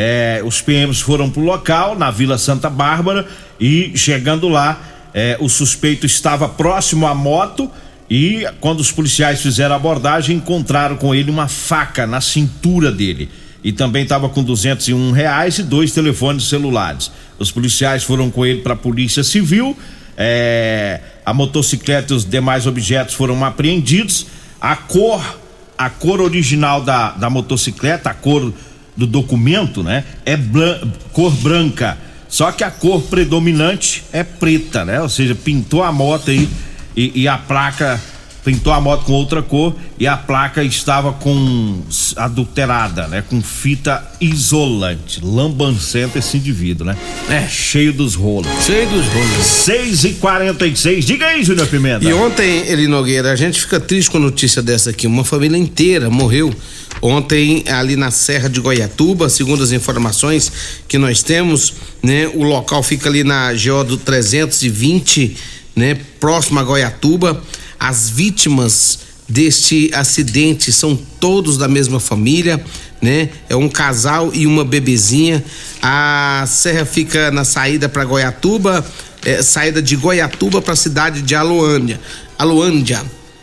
É, 0.00 0.40
os 0.44 0.60
PMs 0.60 1.00
foram 1.00 1.28
para 1.28 1.42
o 1.42 1.44
local, 1.44 1.98
na 1.98 2.08
Vila 2.08 2.38
Santa 2.38 2.70
Bárbara, 2.70 3.26
e 3.58 3.90
chegando 3.96 4.48
lá, 4.48 4.80
é, 5.12 5.36
o 5.40 5.48
suspeito 5.48 6.06
estava 6.06 6.48
próximo 6.48 7.04
à 7.04 7.16
moto. 7.16 7.68
E 8.08 8.46
quando 8.60 8.78
os 8.78 8.92
policiais 8.92 9.42
fizeram 9.42 9.74
a 9.74 9.76
abordagem, 9.76 10.36
encontraram 10.36 10.96
com 10.96 11.12
ele 11.12 11.32
uma 11.32 11.48
faca 11.48 12.06
na 12.06 12.20
cintura 12.20 12.92
dele. 12.92 13.28
E 13.64 13.72
também 13.72 14.04
estava 14.04 14.28
com 14.28 14.40
201 14.40 15.10
reais 15.10 15.58
e 15.58 15.64
dois 15.64 15.90
telefones 15.90 16.44
celulares. 16.48 17.10
Os 17.36 17.50
policiais 17.50 18.04
foram 18.04 18.30
com 18.30 18.46
ele 18.46 18.60
para 18.60 18.74
a 18.74 18.76
Polícia 18.76 19.24
Civil. 19.24 19.76
É, 20.16 21.00
a 21.26 21.34
motocicleta 21.34 22.12
e 22.12 22.16
os 22.16 22.24
demais 22.24 22.68
objetos 22.68 23.14
foram 23.14 23.44
apreendidos. 23.44 24.26
A 24.60 24.76
cor, 24.76 25.40
a 25.76 25.90
cor 25.90 26.20
original 26.20 26.82
da, 26.82 27.10
da 27.10 27.28
motocicleta, 27.28 28.10
a 28.10 28.14
cor 28.14 28.52
do 28.98 29.06
documento, 29.06 29.84
né? 29.84 30.04
É 30.26 30.36
bran 30.36 30.80
cor 31.12 31.30
branca. 31.36 31.96
Só 32.28 32.50
que 32.50 32.64
a 32.64 32.70
cor 32.70 33.00
predominante 33.02 34.02
é 34.12 34.24
preta, 34.24 34.84
né? 34.84 35.00
Ou 35.00 35.08
seja, 35.08 35.34
pintou 35.36 35.84
a 35.84 35.92
moto 35.92 36.30
aí 36.30 36.48
e, 36.96 37.22
e 37.22 37.28
a 37.28 37.38
placa 37.38 37.98
pintou 38.44 38.72
a 38.72 38.80
moto 38.80 39.04
com 39.04 39.12
outra 39.12 39.42
cor 39.42 39.76
e 39.98 40.06
a 40.06 40.16
placa 40.16 40.64
estava 40.64 41.12
com 41.12 41.82
adulterada, 42.16 43.06
né? 43.06 43.22
Com 43.28 43.40
fita 43.40 44.02
isolante. 44.20 45.20
Lambancento 45.22 46.18
esse 46.18 46.36
indivíduo, 46.36 46.86
né? 46.86 46.96
É, 47.28 47.46
cheio 47.46 47.92
dos 47.92 48.16
rolos. 48.16 48.48
Cheio 48.64 48.88
dos 48.88 49.06
rolos. 49.06 49.46
6 49.46 50.04
e 50.04 50.12
46 50.14 51.04
Diga 51.04 51.26
aí, 51.26 51.44
Júnior 51.44 51.68
Pimenta. 51.68 52.04
E 52.04 52.12
ontem, 52.12 52.66
Eli 52.66 52.88
Nogueira, 52.88 53.30
a 53.30 53.36
gente 53.36 53.60
fica 53.60 53.78
triste 53.78 54.10
com 54.10 54.18
a 54.18 54.20
notícia 54.20 54.60
dessa 54.60 54.90
aqui. 54.90 55.06
Uma 55.06 55.24
família 55.24 55.56
inteira 55.56 56.10
morreu 56.10 56.52
ontem 57.00 57.64
ali 57.68 57.96
na 57.96 58.10
Serra 58.10 58.48
de 58.48 58.60
Goiatuba, 58.60 59.28
segundo 59.28 59.62
as 59.62 59.72
informações 59.72 60.50
que 60.86 60.98
nós 60.98 61.22
temos, 61.22 61.74
né? 62.02 62.26
O 62.28 62.42
local 62.42 62.82
fica 62.82 63.08
ali 63.08 63.24
na 63.24 63.52
GO 63.52 63.84
do 63.84 63.96
320, 63.96 65.36
né? 65.76 65.98
Próximo 66.20 66.58
a 66.58 66.64
Goiatuba. 66.64 67.42
As 67.78 68.10
vítimas 68.10 69.00
deste 69.28 69.90
acidente 69.94 70.72
são 70.72 70.96
todos 71.20 71.58
da 71.58 71.68
mesma 71.68 72.00
família, 72.00 72.62
né? 73.00 73.28
É 73.48 73.54
um 73.54 73.68
casal 73.68 74.30
e 74.34 74.46
uma 74.46 74.64
bebezinha. 74.64 75.44
A 75.82 76.44
serra 76.48 76.84
fica 76.84 77.30
na 77.30 77.44
saída 77.44 77.88
para 77.88 78.04
Goiatuba, 78.04 78.84
é, 79.24 79.42
saída 79.42 79.82
de 79.82 79.94
Goiatuba 79.96 80.60
para 80.62 80.72
a 80.72 80.76
cidade 80.76 81.22
de 81.22 81.34
Aloândia. 81.34 82.00
Aloândia. 82.38 83.02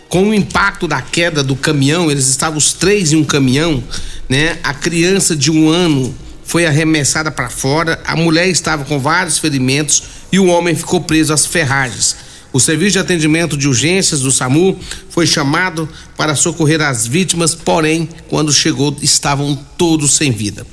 Com 0.09 0.29
o 0.29 0.33
impacto 0.33 0.87
da 0.87 1.01
queda 1.01 1.43
do 1.43 1.55
caminhão, 1.55 2.11
eles 2.11 2.27
estavam 2.27 2.57
os 2.57 2.73
três 2.73 3.11
em 3.11 3.17
um 3.17 3.23
caminhão, 3.23 3.83
né? 4.29 4.57
A 4.63 4.73
criança 4.73 5.35
de 5.35 5.51
um 5.51 5.69
ano 5.69 6.13
foi 6.43 6.65
arremessada 6.65 7.31
para 7.31 7.49
fora, 7.49 7.99
a 8.05 8.15
mulher 8.15 8.47
estava 8.47 8.85
com 8.85 8.99
vários 8.99 9.39
ferimentos 9.39 10.03
e 10.31 10.39
o 10.39 10.45
homem 10.45 10.75
ficou 10.75 11.01
preso 11.01 11.33
às 11.33 11.45
ferragens. 11.45 12.15
O 12.53 12.59
serviço 12.59 12.93
de 12.93 12.99
atendimento 12.99 13.57
de 13.57 13.67
urgências 13.67 14.21
do 14.21 14.31
SAMU 14.31 14.79
foi 15.09 15.27
chamado 15.27 15.89
para 16.15 16.35
socorrer 16.35 16.81
as 16.81 17.05
vítimas, 17.05 17.53
porém, 17.53 18.07
quando 18.29 18.53
chegou, 18.53 18.95
estavam 19.01 19.59
todos 19.77 20.13
sem 20.13 20.31
vida. 20.31 20.65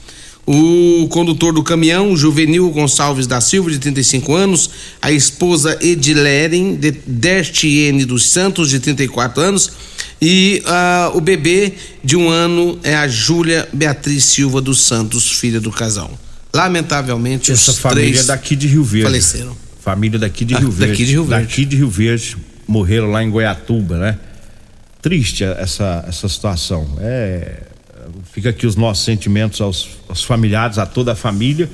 O 0.45 1.07
condutor 1.09 1.53
do 1.53 1.63
caminhão, 1.63 2.17
Juvenil 2.17 2.69
Gonçalves 2.71 3.29
da 3.29 3.41
Silva, 3.41 3.71
de 3.71 3.79
35 3.79 4.35
anos, 4.35 4.71
a 5.01 5.13
esposa 5.13 5.79
Edileren 5.81 6.75
de 6.75 6.91
Destiene 6.91 8.05
dos 8.05 8.29
Santos, 8.29 8.69
de 8.69 8.81
34 8.81 9.41
anos, 9.41 9.71
e 10.21 10.63
uh, 10.67 11.17
o 11.17 11.21
bebê 11.21 11.75
de 12.03 12.17
um 12.17 12.29
ano 12.29 12.79
é 12.83 12.95
a 12.97 13.07
Júlia 13.07 13.69
Beatriz 13.73 14.25
Silva 14.25 14.61
dos 14.61 14.81
Santos, 14.81 15.31
filha 15.31 15.61
do 15.61 15.71
casal. 15.71 16.11
Lamentavelmente, 16.53 17.53
essa 17.53 17.73
família 17.73 18.21
é 18.21 18.25
daqui 18.25 18.57
de 18.57 18.67
Rio 18.67 18.85
Verde. 18.85 19.07
Faleceram. 19.07 19.57
Família 19.81 20.19
daqui 20.19 20.45
de 20.45 20.55
ah, 20.55 20.59
Rio 20.59 20.71
Verde. 20.71 20.93
Daqui 20.93 21.05
de 21.05 21.13
Rio 21.13 21.25
Verde. 21.25 21.45
Daqui 21.45 21.65
de 21.65 21.77
Rio 21.77 21.91
Verde. 21.91 22.37
Morreram 22.67 23.11
lá 23.11 23.23
em 23.23 23.31
Goiatuba, 23.31 23.99
né? 23.99 24.19
Triste 25.01 25.45
essa, 25.45 26.05
essa 26.07 26.29
situação. 26.29 26.99
É, 27.01 27.63
fica 28.31 28.51
aqui 28.51 28.67
os 28.67 28.77
nossos 28.77 29.05
sentimentos 29.05 29.61
aos, 29.61 29.89
aos 30.09 30.23
familiares, 30.23 30.79
a 30.79 30.87
toda 30.87 31.13
a 31.13 31.15
família, 31.15 31.71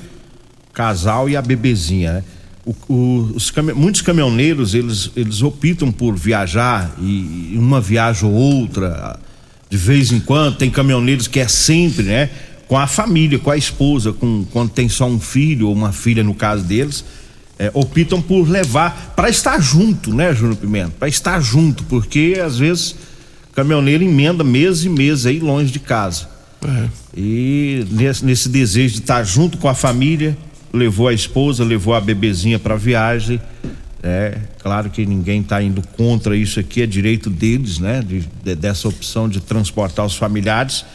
casal 0.73 1.29
e 1.29 1.35
a 1.35 1.41
bebezinha, 1.41 2.13
né? 2.13 2.23
O, 2.65 2.75
o, 2.93 3.31
os 3.35 3.51
muitos 3.75 4.01
caminhoneiros 4.01 4.73
eles, 4.73 5.11
eles 5.15 5.41
optam 5.41 5.91
por 5.91 6.15
viajar 6.15 6.93
e, 6.99 7.53
e, 7.53 7.57
uma 7.57 7.79
viagem 7.79 8.29
ou 8.29 8.35
outra 8.35 9.17
de 9.69 9.77
vez 9.77 10.11
em 10.11 10.19
quando 10.19 10.57
tem 10.57 10.69
caminhoneiros 10.69 11.25
que 11.25 11.39
é 11.39 11.47
sempre 11.47 12.03
né 12.03 12.29
com 12.67 12.77
a 12.77 12.85
família 12.85 13.39
com 13.39 13.49
a 13.49 13.55
esposa 13.55 14.11
com 14.11 14.45
quando 14.51 14.71
tem 14.71 14.89
só 14.89 15.07
um 15.07 15.19
filho 15.19 15.69
ou 15.69 15.73
uma 15.73 15.93
filha 15.93 16.21
no 16.21 16.35
caso 16.35 16.63
deles 16.63 17.05
é, 17.59 17.69
optam 17.73 18.21
por 18.21 18.47
levar 18.47 19.13
para 19.17 19.29
estar 19.29 19.59
junto, 19.61 20.13
né, 20.13 20.33
Júnior 20.33 20.55
Pimenta? 20.55 20.93
Para 20.97 21.09
estar 21.09 21.41
junto, 21.41 21.83
porque 21.83 22.41
às 22.43 22.57
vezes 22.57 22.95
caminhoneiro 23.53 24.01
emenda 24.05 24.45
meses 24.45 24.85
e 24.85 24.89
meses 24.89 25.25
aí 25.25 25.39
longe 25.39 25.69
de 25.69 25.79
casa. 25.79 26.29
É. 26.65 26.89
E 27.15 27.85
nesse, 27.89 28.25
nesse, 28.25 28.49
desejo 28.49 28.95
de 28.95 29.01
estar 29.01 29.23
junto 29.23 29.57
com 29.57 29.67
a 29.67 29.73
família, 29.73 30.37
levou 30.73 31.07
a 31.07 31.13
esposa, 31.13 31.63
levou 31.63 31.93
a 31.93 32.01
bebezinha 32.01 32.59
para 32.59 32.75
viagem, 32.75 33.41
é, 34.03 34.37
Claro 34.59 34.89
que 34.89 35.05
ninguém 35.05 35.41
está 35.41 35.61
indo 35.63 35.81
contra 35.95 36.35
isso 36.35 36.59
aqui, 36.59 36.81
é 36.81 36.85
direito 36.85 37.29
deles, 37.29 37.79
né? 37.79 38.01
De, 38.01 38.27
de, 38.43 38.55
dessa 38.55 38.87
opção 38.87 39.29
de 39.29 39.39
transportar 39.39 40.05
os 40.05 40.15
familiares. 40.15 40.85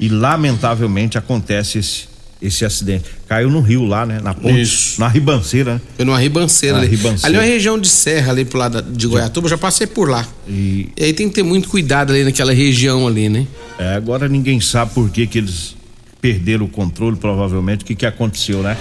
E 0.00 0.08
lamentavelmente 0.08 1.18
acontece 1.18 1.78
esse, 1.78 2.08
esse 2.42 2.64
acidente. 2.64 3.04
Caiu 3.28 3.48
no 3.48 3.60
rio 3.60 3.84
lá, 3.84 4.04
né? 4.04 4.20
Na 4.22 4.34
ponte, 4.34 4.60
Isso. 4.60 5.00
na 5.00 5.06
ribanceira, 5.08 5.74
né? 5.74 5.80
Foi 5.96 6.04
numa 6.04 6.18
ribanceira 6.18 6.76
Na 6.76 6.82
ali. 6.82 6.90
ribanceira. 6.90 7.26
Ali 7.26 7.36
é 7.36 7.38
uma 7.40 7.54
região 7.54 7.78
de 7.78 7.88
serra 7.88 8.32
ali 8.32 8.44
pro 8.44 8.58
lado 8.58 8.82
de 8.82 9.06
Goiatuba, 9.06 9.48
já 9.48 9.56
passei 9.56 9.86
por 9.86 10.08
lá. 10.10 10.26
E 10.48 10.88
E 10.96 11.04
aí 11.04 11.12
tem 11.12 11.28
que 11.28 11.34
ter 11.36 11.42
muito 11.42 11.68
cuidado 11.68 12.12
ali 12.12 12.24
naquela 12.24 12.52
região 12.52 13.06
ali, 13.06 13.28
né? 13.28 13.46
é, 13.78 13.94
agora 13.94 14.28
ninguém 14.28 14.60
sabe 14.60 14.92
por 14.92 15.08
que, 15.10 15.26
que 15.26 15.38
eles 15.38 15.76
perderam 16.20 16.66
o 16.66 16.68
controle, 16.68 17.16
provavelmente, 17.16 17.82
o 17.82 17.86
que, 17.86 17.94
que 17.94 18.06
aconteceu, 18.06 18.62
né? 18.62 18.76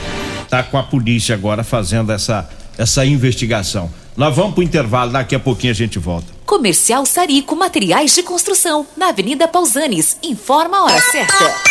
Tá 0.50 0.62
com 0.63 0.77
a 0.77 0.84
polícia 0.84 1.34
agora 1.34 1.63
fazendo 1.63 2.12
essa, 2.12 2.48
essa 2.77 3.06
investigação. 3.06 3.89
Nós 4.18 4.36
vamos 4.36 4.53
pro 4.53 4.62
intervalo, 4.62 5.12
daqui 5.12 5.34
a 5.34 5.39
pouquinho 5.39 5.72
a 5.72 5.75
gente 5.75 5.98
volta. 5.98 6.27
Comercial 6.46 7.06
Sarico 7.06 7.56
Materiais 7.56 8.13
de 8.13 8.22
Construção, 8.24 8.86
na 8.98 9.08
Avenida 9.10 9.48
Pausanes. 9.48 10.18
Informa 10.22 10.77
a 10.80 10.84
hora 10.84 11.01
certa. 11.01 11.71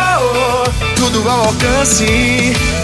tudo 0.95 1.29
ao 1.29 1.47
alcance 1.47 2.05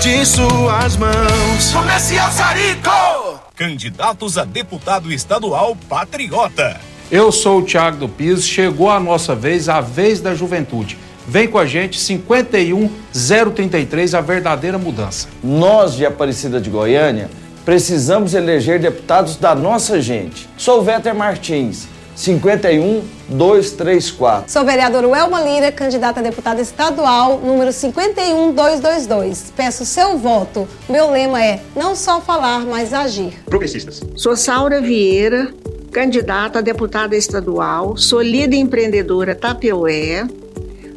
de 0.02 0.26
suas 0.26 0.98
mãos. 0.98 1.72
Comercial 1.72 2.30
Sarico. 2.32 3.40
Candidatos 3.56 4.38
a 4.38 4.46
deputado 4.46 5.12
estadual 5.12 5.76
patriota. 5.88 6.80
Eu 7.10 7.32
sou 7.32 7.60
o 7.60 7.64
Thiago 7.64 7.96
do 7.98 8.10
Piso, 8.10 8.42
chegou 8.42 8.90
a 8.90 9.00
nossa 9.00 9.34
vez, 9.34 9.70
a 9.70 9.80
vez 9.82 10.20
da 10.20 10.36
juventude. 10.36 10.98
Vem 11.28 11.48
com 11.48 11.58
a 11.58 11.66
gente, 11.66 11.98
51033, 12.00 14.14
a 14.14 14.22
verdadeira 14.22 14.78
mudança. 14.78 15.28
Nós 15.44 15.96
de 15.96 16.06
Aparecida 16.06 16.62
de 16.62 16.70
Goiânia 16.70 17.30
precisamos 17.66 18.34
eleger 18.34 18.80
deputados 18.80 19.36
da 19.36 19.54
nossa 19.54 20.02
gente. 20.02 20.48
Sou 20.58 20.82
Véter 20.82 21.14
Martins, 21.14 21.90
51234. 22.18 24.50
Sou 24.50 24.66
vereador 24.66 25.04
Elma 25.04 25.40
Lira, 25.42 25.72
candidata 25.72 26.20
a 26.20 26.24
deputada 26.24 26.60
estadual, 26.60 27.40
número 27.40 27.72
51222. 27.72 29.54
Peço 29.56 29.86
seu 29.86 30.18
voto. 30.18 30.68
Meu 30.90 31.12
lema 31.12 31.44
é 31.44 31.62
não 31.76 31.96
só 31.96 32.20
falar, 32.20 32.66
mas 32.66 32.92
agir. 32.92 33.36
Progressistas. 33.46 34.02
Sou 34.16 34.36
Saura 34.36 34.82
Vieira, 34.82 35.54
candidata 35.92 36.58
a 36.58 36.62
deputada 36.62 37.16
estadual, 37.16 37.96
sou 37.96 38.20
líder 38.22 38.58
empreendedora 38.58 39.36
Tapeué, 39.36 40.26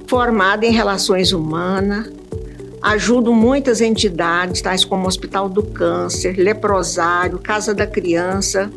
formada 0.06 0.64
em 0.64 0.72
relações 0.72 1.32
humanas, 1.32 2.10
ajudo 2.80 3.34
muitas 3.34 3.82
entidades, 3.82 4.62
tais 4.62 4.86
como 4.86 5.06
Hospital 5.06 5.50
do 5.50 5.62
Câncer, 5.62 6.38
Leprosário, 6.38 7.38
Casa 7.38 7.74
da 7.74 7.86
Criança, 7.86 8.70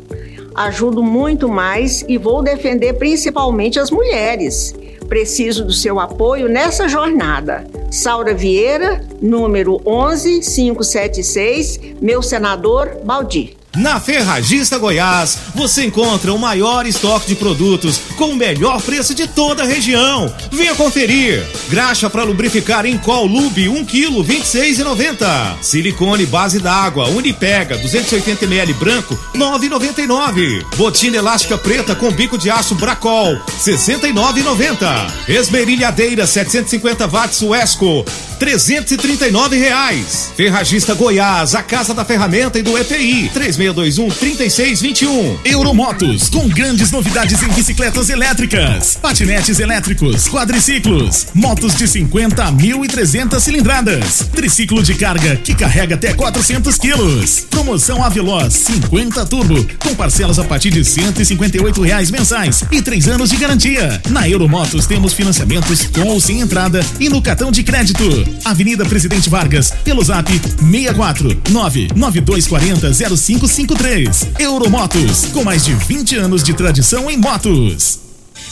ajudo 0.54 1.02
muito 1.02 1.48
mais 1.48 2.04
e 2.08 2.16
vou 2.16 2.42
defender 2.42 2.92
principalmente 2.94 3.80
as 3.80 3.90
mulheres. 3.90 4.74
Preciso 5.08 5.64
do 5.64 5.72
seu 5.72 5.98
apoio 6.00 6.48
nessa 6.48 6.88
jornada. 6.88 7.66
Saura 7.90 8.32
Vieira, 8.32 9.04
número 9.20 9.80
11576, 9.84 11.80
meu 12.00 12.22
senador 12.22 13.00
Baldi. 13.04 13.56
Na 13.76 13.98
Ferragista 13.98 14.78
Goiás, 14.78 15.38
você 15.54 15.84
encontra 15.84 16.32
o 16.32 16.38
maior 16.38 16.86
estoque 16.86 17.26
de 17.26 17.34
produtos 17.34 18.00
com 18.16 18.26
o 18.26 18.36
melhor 18.36 18.80
preço 18.80 19.14
de 19.14 19.26
toda 19.26 19.64
a 19.64 19.66
região. 19.66 20.32
Venha 20.52 20.74
conferir. 20.76 21.44
Graxa 21.68 22.08
para 22.08 22.22
lubrificar 22.22 22.86
em 22.86 22.96
Col 22.96 23.26
Lube 23.26 23.68
1 23.68 23.84
kg 23.84 24.22
26,90. 24.22 25.56
Silicone 25.60 26.24
base 26.26 26.60
d'água 26.60 27.08
Unipega 27.08 27.76
280 27.76 28.44
ml 28.44 28.72
branco 28.74 29.18
9,99. 29.34 30.64
Botina 30.76 31.16
elástica 31.16 31.58
preta 31.58 31.96
com 31.96 32.12
bico 32.12 32.38
de 32.38 32.50
aço 32.50 32.76
Bracol 32.76 33.36
69,90. 33.60 35.10
Esmerilhadeira 35.28 36.26
750 36.26 37.08
watts 37.08 37.42
Wesco 37.42 38.04
339 38.38 39.56
reais. 39.56 40.32
Ferragista 40.36 40.94
Goiás, 40.94 41.54
a 41.54 41.62
casa 41.62 41.94
da 41.94 42.04
ferramenta 42.04 42.58
e 42.58 42.62
do 42.62 42.76
EPI 42.76 43.30
3621 43.32 44.08
3621. 44.10 45.38
Euromotos, 45.44 46.28
com 46.28 46.48
grandes 46.48 46.90
novidades 46.90 47.42
em 47.42 47.48
bicicletas 47.48 48.10
elétricas, 48.10 48.96
patinetes 48.96 49.58
elétricos, 49.58 50.28
quadriciclos, 50.28 51.26
motos 51.34 51.74
de 51.74 51.86
50 51.86 52.44
a 52.44 52.52
1.300 52.52 53.40
cilindradas, 53.40 54.28
triciclo 54.32 54.82
de 54.82 54.94
carga 54.94 55.36
que 55.36 55.54
carrega 55.54 55.94
até 55.94 56.12
400 56.12 56.78
quilos. 56.78 57.46
Promoção 57.50 58.02
Aveloz 58.02 58.54
50 58.54 59.26
Turbo, 59.26 59.66
com 59.78 59.94
parcelas 59.94 60.38
a 60.38 60.44
partir 60.44 60.70
de 60.70 60.84
158 60.84 61.82
reais 61.82 62.10
mensais 62.10 62.64
e 62.70 62.82
três 62.82 63.08
anos 63.08 63.30
de 63.30 63.36
garantia. 63.36 64.00
Na 64.10 64.28
Euromotos 64.28 64.86
temos 64.86 65.12
financiamentos 65.12 65.86
com 65.86 66.08
ou 66.08 66.20
sem 66.20 66.40
entrada 66.40 66.84
e 67.00 67.08
no 67.08 67.22
cartão 67.22 67.50
de 67.50 67.62
crédito. 67.62 68.23
Avenida 68.44 68.84
Presidente 68.84 69.28
Vargas, 69.28 69.72
pelo 69.84 70.02
zap 70.02 70.30
64 70.30 71.42
99240 71.50 72.92
0553. 72.92 74.28
Euromotos, 74.38 75.26
com 75.32 75.44
mais 75.44 75.64
de 75.64 75.74
20 75.74 76.16
anos 76.16 76.42
de 76.42 76.54
tradição 76.54 77.10
em 77.10 77.16
motos. 77.16 78.13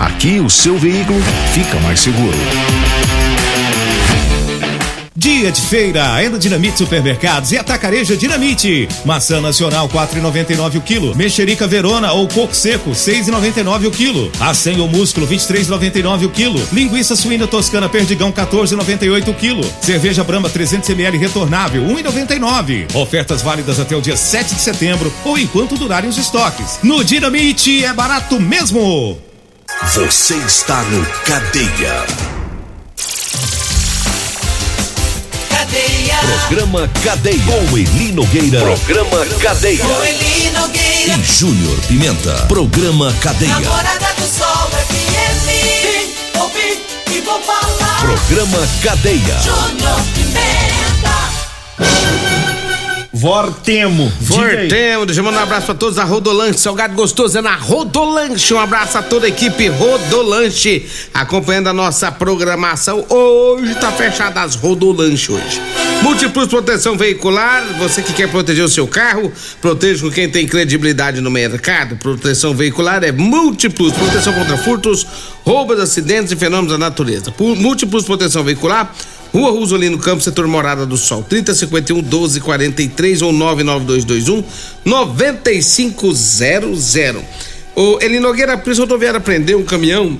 Aqui 0.00 0.40
o 0.40 0.50
seu 0.50 0.76
veículo 0.76 1.20
fica 1.52 1.78
mais 1.80 2.00
seguro. 2.00 2.36
Dia 5.16 5.50
de 5.50 5.60
feira, 5.60 6.12
ainda 6.12 6.38
Dinamite 6.38 6.76
Supermercados 6.78 7.52
e 7.52 7.56
Atacarejo 7.56 8.16
Dinamite. 8.16 8.88
Maçã 9.04 9.40
nacional 9.40 9.88
4,99 9.88 10.76
o 10.76 10.80
quilo. 10.80 11.14
Mexerica 11.14 11.66
Verona 11.66 12.12
ou 12.12 12.28
coco 12.28 12.54
seco 12.54 12.90
6,99 12.90 13.86
o 13.86 13.90
quilo. 13.90 14.30
Acém 14.40 14.80
ou 14.80 14.88
músculo 14.88 15.26
23,99 15.26 16.26
o 16.26 16.30
quilo. 16.30 16.60
Linguiça 16.72 17.14
suína 17.14 17.46
toscana 17.46 17.88
perdigão 17.88 18.32
14,98 18.32 19.28
o 19.28 19.34
quilo. 19.34 19.64
Cerveja 19.80 20.24
Brahma 20.24 20.50
300 20.50 20.90
ml 20.90 21.16
retornável 21.16 21.82
1,99. 21.84 22.94
Ofertas 22.94 23.40
válidas 23.40 23.80
até 23.80 23.96
o 23.96 24.02
dia 24.02 24.16
7 24.16 24.56
de 24.56 24.60
setembro 24.60 25.12
ou 25.24 25.38
enquanto 25.38 25.76
durarem 25.76 26.10
os 26.10 26.18
estoques. 26.18 26.80
No 26.82 27.02
Dinamite 27.02 27.84
é 27.84 27.92
barato 27.92 28.40
mesmo. 28.40 29.33
Você 29.68 30.34
está 30.36 30.82
no 30.84 31.04
Cadeia. 31.24 32.04
Cadeia. 35.48 36.18
Programa 36.48 36.90
Cadeia. 37.02 37.42
Com 37.44 37.78
Eli 37.78 38.12
Nogueira. 38.12 38.60
Programa 38.60 39.26
Cadeia. 39.40 39.84
Com 39.84 40.04
Eli 40.04 40.50
Nogueira. 40.50 41.14
E 41.16 41.22
Júnior 41.24 41.78
Pimenta. 41.88 42.34
Programa 42.46 43.12
Cadeia. 43.20 43.58
Namorada 43.60 44.14
do 44.18 44.26
Sol 44.26 44.70
FM. 44.70 45.46
Vim, 45.82 46.40
ouvi 46.40 46.84
e 47.10 47.20
vou 47.22 47.40
falar. 47.42 48.00
Programa 48.00 48.68
Cadeia. 48.82 49.38
Júnior 49.42 50.00
Pimenta. 50.14 50.54
Vortemo. 53.24 54.12
Vortemo, 54.20 55.06
deixa 55.06 55.22
eu 55.22 55.24
mandar 55.24 55.40
um 55.40 55.42
abraço 55.44 55.64
pra 55.64 55.74
todos 55.74 55.96
da 55.96 56.04
Rodolanche, 56.04 56.58
Salgado 56.58 56.94
Gostoso 56.94 57.38
é 57.38 57.40
na 57.40 57.56
Rodolanche, 57.56 58.52
um 58.52 58.58
abraço 58.58 58.98
a 58.98 59.02
toda 59.02 59.24
a 59.24 59.30
equipe 59.30 59.66
Rodolanche, 59.66 60.86
acompanhando 61.14 61.68
a 61.68 61.72
nossa 61.72 62.12
programação, 62.12 63.02
hoje 63.08 63.74
tá 63.76 63.90
fechada 63.92 64.42
as 64.42 64.56
Rodolanche 64.56 65.32
hoje. 65.32 65.62
Múltiplos 66.02 66.48
Proteção 66.48 66.98
Veicular, 66.98 67.64
você 67.78 68.02
que 68.02 68.12
quer 68.12 68.30
proteger 68.30 68.62
o 68.62 68.68
seu 68.68 68.86
carro, 68.86 69.32
proteja 69.58 70.04
com 70.04 70.10
quem 70.10 70.28
tem 70.28 70.46
credibilidade 70.46 71.22
no 71.22 71.30
mercado, 71.30 71.96
proteção 71.96 72.54
veicular 72.54 73.02
é 73.02 73.10
Múltiplos, 73.10 73.94
proteção 73.94 74.34
contra 74.34 74.58
furtos, 74.58 75.06
roubos, 75.42 75.80
acidentes 75.80 76.30
e 76.30 76.36
fenômenos 76.36 76.72
da 76.72 76.78
natureza. 76.78 77.32
Por 77.32 77.56
Múltiplos 77.56 78.04
Proteção 78.04 78.44
Veicular, 78.44 78.94
Rua 79.34 79.50
Rosolino 79.50 79.98
Campos, 79.98 80.22
setor 80.22 80.46
Morada 80.46 80.86
do 80.86 80.96
Sol, 80.96 81.24
3051 81.24 82.02
1243 82.02 83.20
ou 83.20 83.32
99221 83.32 84.44
9500. 84.84 86.94
O 87.74 87.98
Eli 88.00 88.20
Nogueira, 88.20 88.54
a 88.54 88.62
Rodoviária 88.78 89.18
prendeu 89.18 89.58
um 89.58 89.64
caminhão 89.64 90.16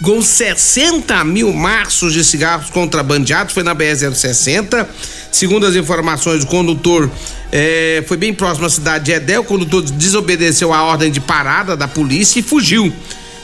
com 0.00 0.22
60 0.22 1.24
mil 1.24 1.52
maços 1.52 2.12
de 2.12 2.22
cigarros 2.22 2.70
contrabandeados, 2.70 3.52
foi 3.52 3.64
na 3.64 3.74
BR-060. 3.74 4.86
Segundo 5.32 5.66
as 5.66 5.74
informações, 5.74 6.44
o 6.44 6.46
condutor 6.46 7.10
eh, 7.50 8.04
foi 8.06 8.16
bem 8.16 8.32
próximo 8.32 8.66
à 8.66 8.70
cidade 8.70 9.06
de 9.06 9.12
Edel. 9.12 9.40
O 9.40 9.44
condutor 9.44 9.82
desobedeceu 9.82 10.72
a 10.72 10.84
ordem 10.84 11.10
de 11.10 11.20
parada 11.20 11.76
da 11.76 11.88
polícia 11.88 12.38
e 12.38 12.42
fugiu 12.42 12.92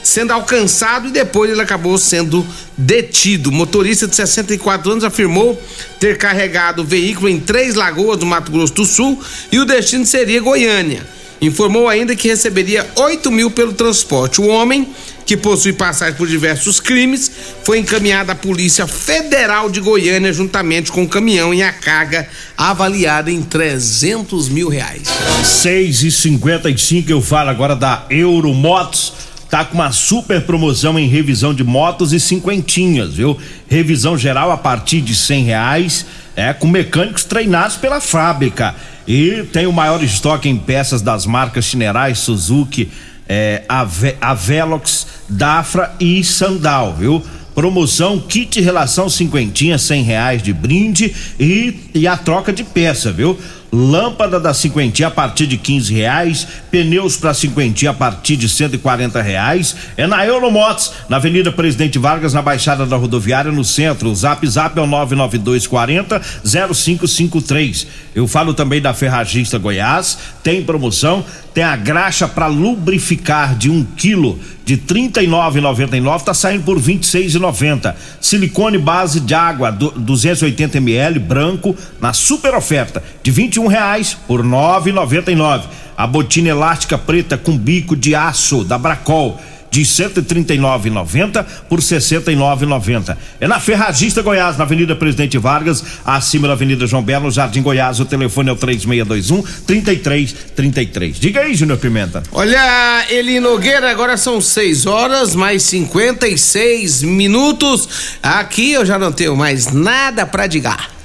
sendo 0.03 0.31
alcançado 0.31 1.07
e 1.07 1.11
depois 1.11 1.51
ele 1.51 1.61
acabou 1.61 1.97
sendo 1.97 2.45
detido. 2.77 3.51
Motorista 3.51 4.07
de 4.07 4.15
64 4.15 4.91
anos 4.91 5.03
afirmou 5.03 5.61
ter 5.99 6.17
carregado 6.17 6.81
o 6.81 6.85
veículo 6.85 7.29
em 7.29 7.39
Três 7.39 7.75
Lagoas, 7.75 8.17
do 8.17 8.25
Mato 8.25 8.51
Grosso 8.51 8.73
do 8.73 8.85
Sul, 8.85 9.21
e 9.51 9.59
o 9.59 9.65
destino 9.65 10.05
seria 10.05 10.41
Goiânia. 10.41 11.05
Informou 11.41 11.89
ainda 11.89 12.15
que 12.15 12.27
receberia 12.27 12.87
8 12.95 13.31
mil 13.31 13.49
pelo 13.49 13.73
transporte. 13.73 14.39
O 14.39 14.45
homem, 14.45 14.87
que 15.25 15.35
possui 15.35 15.73
passagem 15.73 16.13
por 16.13 16.27
diversos 16.27 16.79
crimes, 16.79 17.31
foi 17.63 17.79
encaminhado 17.79 18.31
à 18.31 18.35
Polícia 18.35 18.85
Federal 18.85 19.67
de 19.67 19.79
Goiânia 19.79 20.31
juntamente 20.31 20.91
com 20.91 21.01
o 21.01 21.09
caminhão 21.09 21.51
e 21.51 21.63
a 21.63 21.73
carga 21.73 22.29
avaliada 22.55 23.31
em 23.31 23.41
300 23.41 24.49
mil 24.49 24.69
reais. 24.69 25.07
6 25.43 26.03
e 26.03 26.11
55 26.11 27.11
eu 27.11 27.23
falo 27.23 27.49
agora 27.49 27.75
da 27.75 28.05
Euromotos. 28.11 29.30
Tá 29.51 29.65
com 29.65 29.75
uma 29.75 29.91
super 29.91 30.41
promoção 30.43 30.97
em 30.97 31.09
revisão 31.09 31.53
de 31.53 31.61
motos 31.61 32.13
e 32.13 32.21
cinquentinhas, 32.21 33.15
viu? 33.15 33.37
Revisão 33.67 34.17
geral 34.17 34.49
a 34.49 34.57
partir 34.57 35.01
de 35.01 35.13
cem 35.13 35.43
reais, 35.43 36.05
é, 36.37 36.53
com 36.53 36.67
mecânicos 36.67 37.25
treinados 37.25 37.75
pela 37.75 37.99
fábrica. 37.99 38.73
E 39.05 39.43
tem 39.51 39.67
o 39.67 39.73
maior 39.73 40.01
estoque 40.01 40.47
em 40.47 40.55
peças 40.55 41.01
das 41.01 41.25
marcas 41.25 41.65
Chinerai, 41.65 42.15
Suzuki, 42.15 42.89
é, 43.27 43.63
Ave, 43.67 44.15
Avelox, 44.21 45.05
Dafra 45.27 45.91
e 45.99 46.23
Sandal, 46.23 46.95
viu? 46.97 47.21
Promoção 47.53 48.21
kit 48.21 48.61
relação 48.61 49.09
cinquentinha, 49.09 49.77
cem 49.77 50.01
reais 50.01 50.41
de 50.41 50.53
brinde 50.53 51.13
e, 51.37 51.89
e 51.93 52.07
a 52.07 52.15
troca 52.15 52.53
de 52.53 52.63
peça, 52.63 53.11
viu? 53.11 53.37
Lâmpada 53.71 54.37
da 54.37 54.53
cinquentinha 54.53 55.07
a 55.07 55.11
partir 55.11 55.47
de 55.47 55.57
quinze 55.57 55.93
reais, 55.93 56.45
pneus 56.69 57.15
para 57.15 57.33
cinquentinha 57.33 57.91
a 57.91 57.93
partir 57.93 58.35
de 58.35 58.49
cento 58.49 58.75
e 58.75 58.77
quarenta 58.77 59.21
reais. 59.21 59.75
É 59.95 60.05
na 60.05 60.25
Euromotos, 60.25 60.91
na 61.07 61.15
Avenida 61.15 61.53
Presidente 61.53 61.97
Vargas, 61.97 62.33
na 62.33 62.41
Baixada 62.41 62.85
da 62.85 62.97
Rodoviária, 62.97 63.51
no 63.51 63.63
centro. 63.63 64.09
O 64.09 64.15
Zap 64.15 64.45
Zap 64.45 64.77
é 64.77 64.81
o 64.81 64.87
nove 64.87 65.15
nove 65.15 65.37
dois 65.37 65.65
quarenta 65.65 66.21
zero 66.45 66.75
cinco 66.75 67.07
cinco 67.07 67.41
três. 67.41 67.87
Eu 68.13 68.27
falo 68.27 68.53
também 68.53 68.81
da 68.81 68.93
Ferragista 68.93 69.57
Goiás, 69.57 70.17
tem 70.43 70.61
promoção, 70.61 71.23
tem 71.53 71.63
a 71.63 71.77
graxa 71.77 72.27
para 72.27 72.47
lubrificar 72.47 73.55
de 73.55 73.69
um 73.69 73.85
quilo 73.85 74.37
de 74.65 74.75
R$ 74.75 74.81
39,99 75.11 76.23
tá 76.23 76.33
saindo 76.33 76.63
por 76.63 76.77
R$ 76.77 76.93
26,90. 76.93 77.93
Silicone 78.21 78.77
base 78.77 79.19
de 79.19 79.33
água 79.33 79.71
do, 79.71 79.91
280 79.91 80.77
ml 80.77 81.19
branco 81.19 81.75
na 81.99 82.13
super 82.13 82.53
oferta 82.53 83.03
de 83.23 83.31
R$ 83.31 83.49
21 83.61 83.67
reais 83.67 84.17
por 84.27 84.41
R$ 84.41 84.47
9,99. 84.47 85.63
A 85.97 86.07
botina 86.07 86.49
elástica 86.49 86.97
preta 86.97 87.37
com 87.37 87.57
bico 87.57 87.95
de 87.95 88.15
aço 88.15 88.63
da 88.63 88.77
Bracol 88.77 89.39
de 89.69 89.83
139,90 89.83 91.45
por 91.69 91.79
69,90. 91.79 93.15
É 93.39 93.47
na 93.47 93.57
Ferragista 93.57 94.21
Goiás, 94.21 94.57
na 94.57 94.65
Avenida 94.65 94.95
Presidente 94.97 95.37
Vargas, 95.37 95.81
acima 96.03 96.45
da 96.45 96.53
Avenida 96.53 96.85
João 96.85 97.01
Belo, 97.01 97.31
Jardim 97.31 97.61
Goiás. 97.61 97.99
O 98.01 98.05
telefone 98.05 98.49
é 98.49 98.51
o 98.51 98.55
3621 98.57 99.41
3333. 99.65 101.19
Diga 101.19 101.41
aí, 101.41 101.53
Júnior 101.53 101.77
Pimenta. 101.77 102.21
Olha, 102.33 103.05
Eli 103.09 103.39
Nogueira, 103.39 103.89
agora 103.89 104.17
são 104.17 104.41
6 104.41 104.85
horas 104.87 105.35
mais 105.35 105.63
56 105.63 107.03
minutos. 107.03 108.17
Aqui 108.21 108.73
eu 108.73 108.85
já 108.85 108.99
não 108.99 109.13
tenho 109.13 109.37
mais 109.37 109.71
nada 109.71 110.25
para 110.25 110.47
digar. 110.47 111.00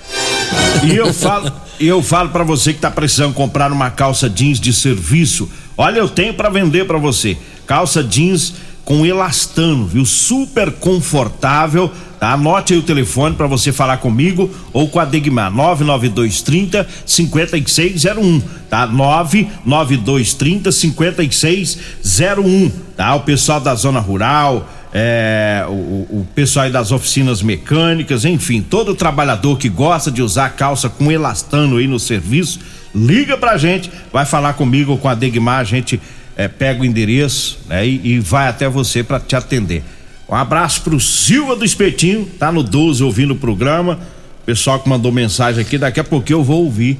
E 0.85 0.95
eu 0.95 1.13
falo, 1.13 1.53
eu 1.81 2.03
falo 2.03 2.31
para 2.31 2.45
você 2.45 2.73
que 2.73 2.81
tá 2.81 2.91
precisando 2.91 3.35
comprar 3.35 3.73
uma 3.73 3.91
calça 3.91 4.29
jeans 4.29 4.61
de 4.61 4.73
serviço. 4.73 5.49
Olha, 5.77 5.99
eu 5.99 6.09
tenho 6.09 6.35
para 6.35 6.49
vender 6.49 6.87
para 6.87 6.99
você. 6.99 7.37
Calça 7.67 8.03
jeans 8.03 8.55
com 8.85 9.05
elastano, 9.05 9.87
viu? 9.87 10.07
Super 10.07 10.71
confortável. 10.71 11.91
Tá? 12.19 12.33
Anote 12.33 12.73
aí 12.73 12.79
o 12.79 12.83
telefone 12.83 13.35
para 13.35 13.47
você 13.47 13.73
falar 13.73 13.99
comigo 13.99 14.51
ou 14.73 14.89
com 14.89 14.99
a 14.99 15.05
Degmar 15.05 15.51
99230 15.51 16.89
5601, 17.05 18.41
tá? 18.71 18.87
99230 18.87 20.73
5601, 20.73 22.71
tá? 22.97 23.15
O 23.17 23.21
pessoal 23.21 23.61
da 23.61 23.75
zona 23.75 24.01
rural, 24.01 24.67
é, 24.93 25.65
o, 25.69 25.73
o 25.73 26.27
pessoal 26.35 26.67
aí 26.67 26.73
das 26.73 26.93
oficinas 26.93 27.43
mecânicas, 27.43 28.25
enfim, 28.25 28.63
todo 28.63 28.95
trabalhador 28.95 29.59
que 29.59 29.69
gosta 29.69 30.11
de 30.11 30.23
usar 30.23 30.51
calça 30.51 30.89
com 30.89 31.11
elastano 31.11 31.77
aí 31.77 31.87
no 31.87 31.99
serviço, 31.99 32.61
liga 32.95 33.37
pra 33.37 33.59
gente, 33.59 33.91
vai 34.13 34.25
falar 34.25 34.55
comigo 34.55 34.93
ou 34.93 34.99
com 34.99 35.09
a 35.09 35.15
Degmar, 35.15 35.61
a 35.61 35.65
gente 35.65 36.01
é, 36.37 36.49
pega 36.49 36.83
o 36.83 36.85
endereço 36.85 37.59
né, 37.69 37.87
e, 37.87 38.15
e 38.15 38.19
vai 38.21 38.49
até 38.49 38.69
você 38.69 39.03
para 39.03 39.21
te 39.21 39.37
atender. 39.37 39.83
Um 40.29 40.35
abraço 40.35 40.83
pro 40.83 40.99
Silva 40.99 41.55
do 41.55 41.65
Espetinho, 41.65 42.27
tá 42.39 42.51
no 42.51 42.63
12 42.63 43.03
ouvindo 43.05 43.33
o 43.33 43.37
programa. 43.37 43.99
Pessoal 44.45 44.81
que 44.81 44.89
mandou 44.89 45.13
mensagem 45.13 45.61
aqui, 45.61 45.79
daqui 45.79 46.01
a 46.01 46.05
pouco 46.05 46.33
eu 46.33 46.43
vou 46.43 46.65
ouvir 46.65 46.99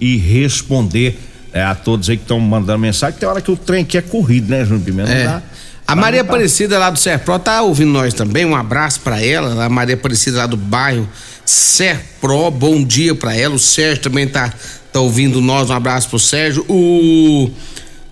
e 0.00 0.16
responder 0.16 1.18
é, 1.52 1.62
a 1.62 1.74
todos 1.74 2.08
aí 2.08 2.16
que 2.16 2.22
estão 2.22 2.38
mandando 2.38 2.78
mensagem. 2.78 3.18
Tem 3.18 3.28
hora 3.28 3.40
que 3.40 3.50
o 3.50 3.56
trem 3.56 3.82
aqui 3.82 3.98
é 3.98 4.02
corrido, 4.02 4.50
né, 4.50 4.64
Júnior 4.64 4.84
Pimenta? 4.84 5.10
É. 5.10 5.24
Dá- 5.24 5.42
A 5.88 5.96
Maria. 5.96 6.20
Aparecida 6.20 6.78
lá 6.78 6.90
do 6.90 6.98
Serpro 6.98 7.38
tá 7.38 7.62
ouvindo 7.62 7.90
nós 7.90 8.12
também. 8.12 8.44
Um 8.44 8.54
abraço 8.54 9.00
pra 9.00 9.24
ela. 9.24 9.64
A 9.64 9.70
Maria 9.70 9.94
Aparecida 9.94 10.36
lá 10.36 10.46
do 10.46 10.54
bairro 10.56 11.08
Serpro, 11.46 12.50
bom 12.50 12.84
dia 12.84 13.14
pra 13.14 13.34
ela. 13.34 13.54
O 13.54 13.58
Sérgio 13.58 14.02
também 14.02 14.28
tá, 14.28 14.52
tá 14.92 15.00
ouvindo 15.00 15.40
nós. 15.40 15.70
Um 15.70 15.72
abraço 15.72 16.10
pro 16.10 16.18
Sérgio. 16.18 16.62
O. 16.68 17.50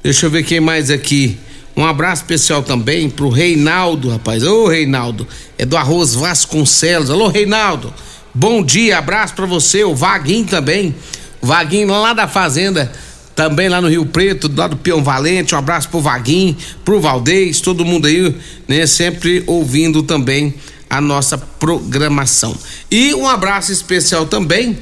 Deixa 0.02 0.24
eu 0.24 0.30
ver 0.30 0.42
quem 0.42 0.58
mais 0.58 0.90
aqui. 0.90 1.38
Um 1.76 1.84
abraço 1.84 2.22
especial 2.22 2.62
também 2.62 3.10
pro 3.10 3.28
Reinaldo, 3.28 4.08
rapaz. 4.08 4.42
Ô, 4.42 4.68
Reinaldo. 4.68 5.28
É 5.58 5.66
do 5.66 5.76
Arroz 5.76 6.14
Vasconcelos. 6.14 7.10
Alô, 7.10 7.28
Reinaldo. 7.28 7.92
Bom 8.32 8.62
dia, 8.62 8.96
abraço 8.96 9.34
pra 9.34 9.44
você. 9.44 9.84
O 9.84 9.94
Vaguinho 9.94 10.46
também. 10.46 10.94
O 11.42 11.46
Vaguinho 11.46 11.88
lá 11.88 12.14
da 12.14 12.26
Fazenda. 12.26 12.90
Também 13.36 13.68
lá 13.68 13.82
no 13.82 13.88
Rio 13.88 14.06
Preto, 14.06 14.48
do 14.48 14.58
lado 14.58 14.70
do 14.70 14.76
Peão 14.78 15.04
Valente, 15.04 15.54
um 15.54 15.58
abraço 15.58 15.90
pro 15.90 16.00
Vaguinho, 16.00 16.56
pro 16.82 16.98
Valdez, 16.98 17.60
todo 17.60 17.84
mundo 17.84 18.06
aí, 18.06 18.34
né? 18.66 18.86
Sempre 18.86 19.44
ouvindo 19.46 20.02
também 20.02 20.54
a 20.88 21.02
nossa 21.02 21.36
programação. 21.36 22.56
E 22.90 23.12
um 23.12 23.28
abraço 23.28 23.70
especial 23.70 24.24
também, 24.24 24.78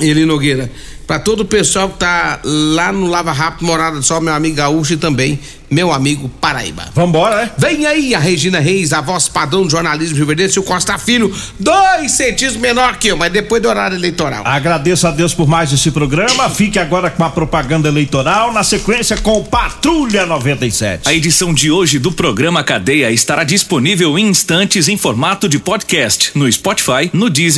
Eli 0.00 0.24
Nogueira, 0.24 0.68
para 1.10 1.18
todo 1.18 1.40
o 1.40 1.44
pessoal 1.44 1.88
que 1.88 1.98
tá 1.98 2.38
lá 2.44 2.92
no 2.92 3.08
Lava 3.08 3.32
Rápido 3.32 3.66
Morada 3.66 3.96
do 3.96 4.02
Sol, 4.04 4.20
meu 4.20 4.32
amigo 4.32 4.54
Gaúcho 4.54 4.92
e 4.92 4.96
também 4.96 5.40
meu 5.70 5.92
amigo 5.92 6.28
Paraíba. 6.28 6.88
Vambora, 6.94 7.36
né? 7.36 7.50
Vem 7.56 7.86
aí 7.86 8.14
a 8.14 8.18
Regina 8.18 8.58
Reis, 8.58 8.92
a 8.92 9.00
voz 9.00 9.28
padrão 9.28 9.62
do 9.62 9.70
jornalismo 9.70 10.16
Rio 10.16 10.26
Verde, 10.26 10.58
o 10.58 10.62
Costa 10.62 10.98
Filho, 10.98 11.32
dois 11.58 12.12
centímetros 12.12 12.56
menor 12.56 12.96
que 12.96 13.08
eu, 13.08 13.16
mas 13.16 13.32
depois 13.32 13.62
do 13.62 13.68
horário 13.68 13.96
eleitoral. 13.96 14.42
Agradeço 14.44 15.06
a 15.06 15.12
Deus 15.12 15.32
por 15.32 15.46
mais 15.46 15.72
esse 15.72 15.90
programa. 15.92 16.50
Fique 16.50 16.78
agora 16.78 17.08
com 17.08 17.22
a 17.22 17.30
propaganda 17.30 17.88
eleitoral, 17.88 18.52
na 18.52 18.64
sequência 18.64 19.16
com 19.16 19.44
Patrulha 19.44 20.26
97. 20.26 21.08
A 21.08 21.14
edição 21.14 21.54
de 21.54 21.70
hoje 21.70 21.98
do 21.98 22.10
programa 22.10 22.64
Cadeia 22.64 23.12
estará 23.12 23.44
disponível 23.44 24.18
em 24.18 24.28
instantes 24.28 24.88
em 24.88 24.96
formato 24.96 25.48
de 25.48 25.58
podcast 25.58 26.32
no 26.34 26.50
Spotify, 26.50 27.10
no 27.12 27.30
Deezer 27.30 27.50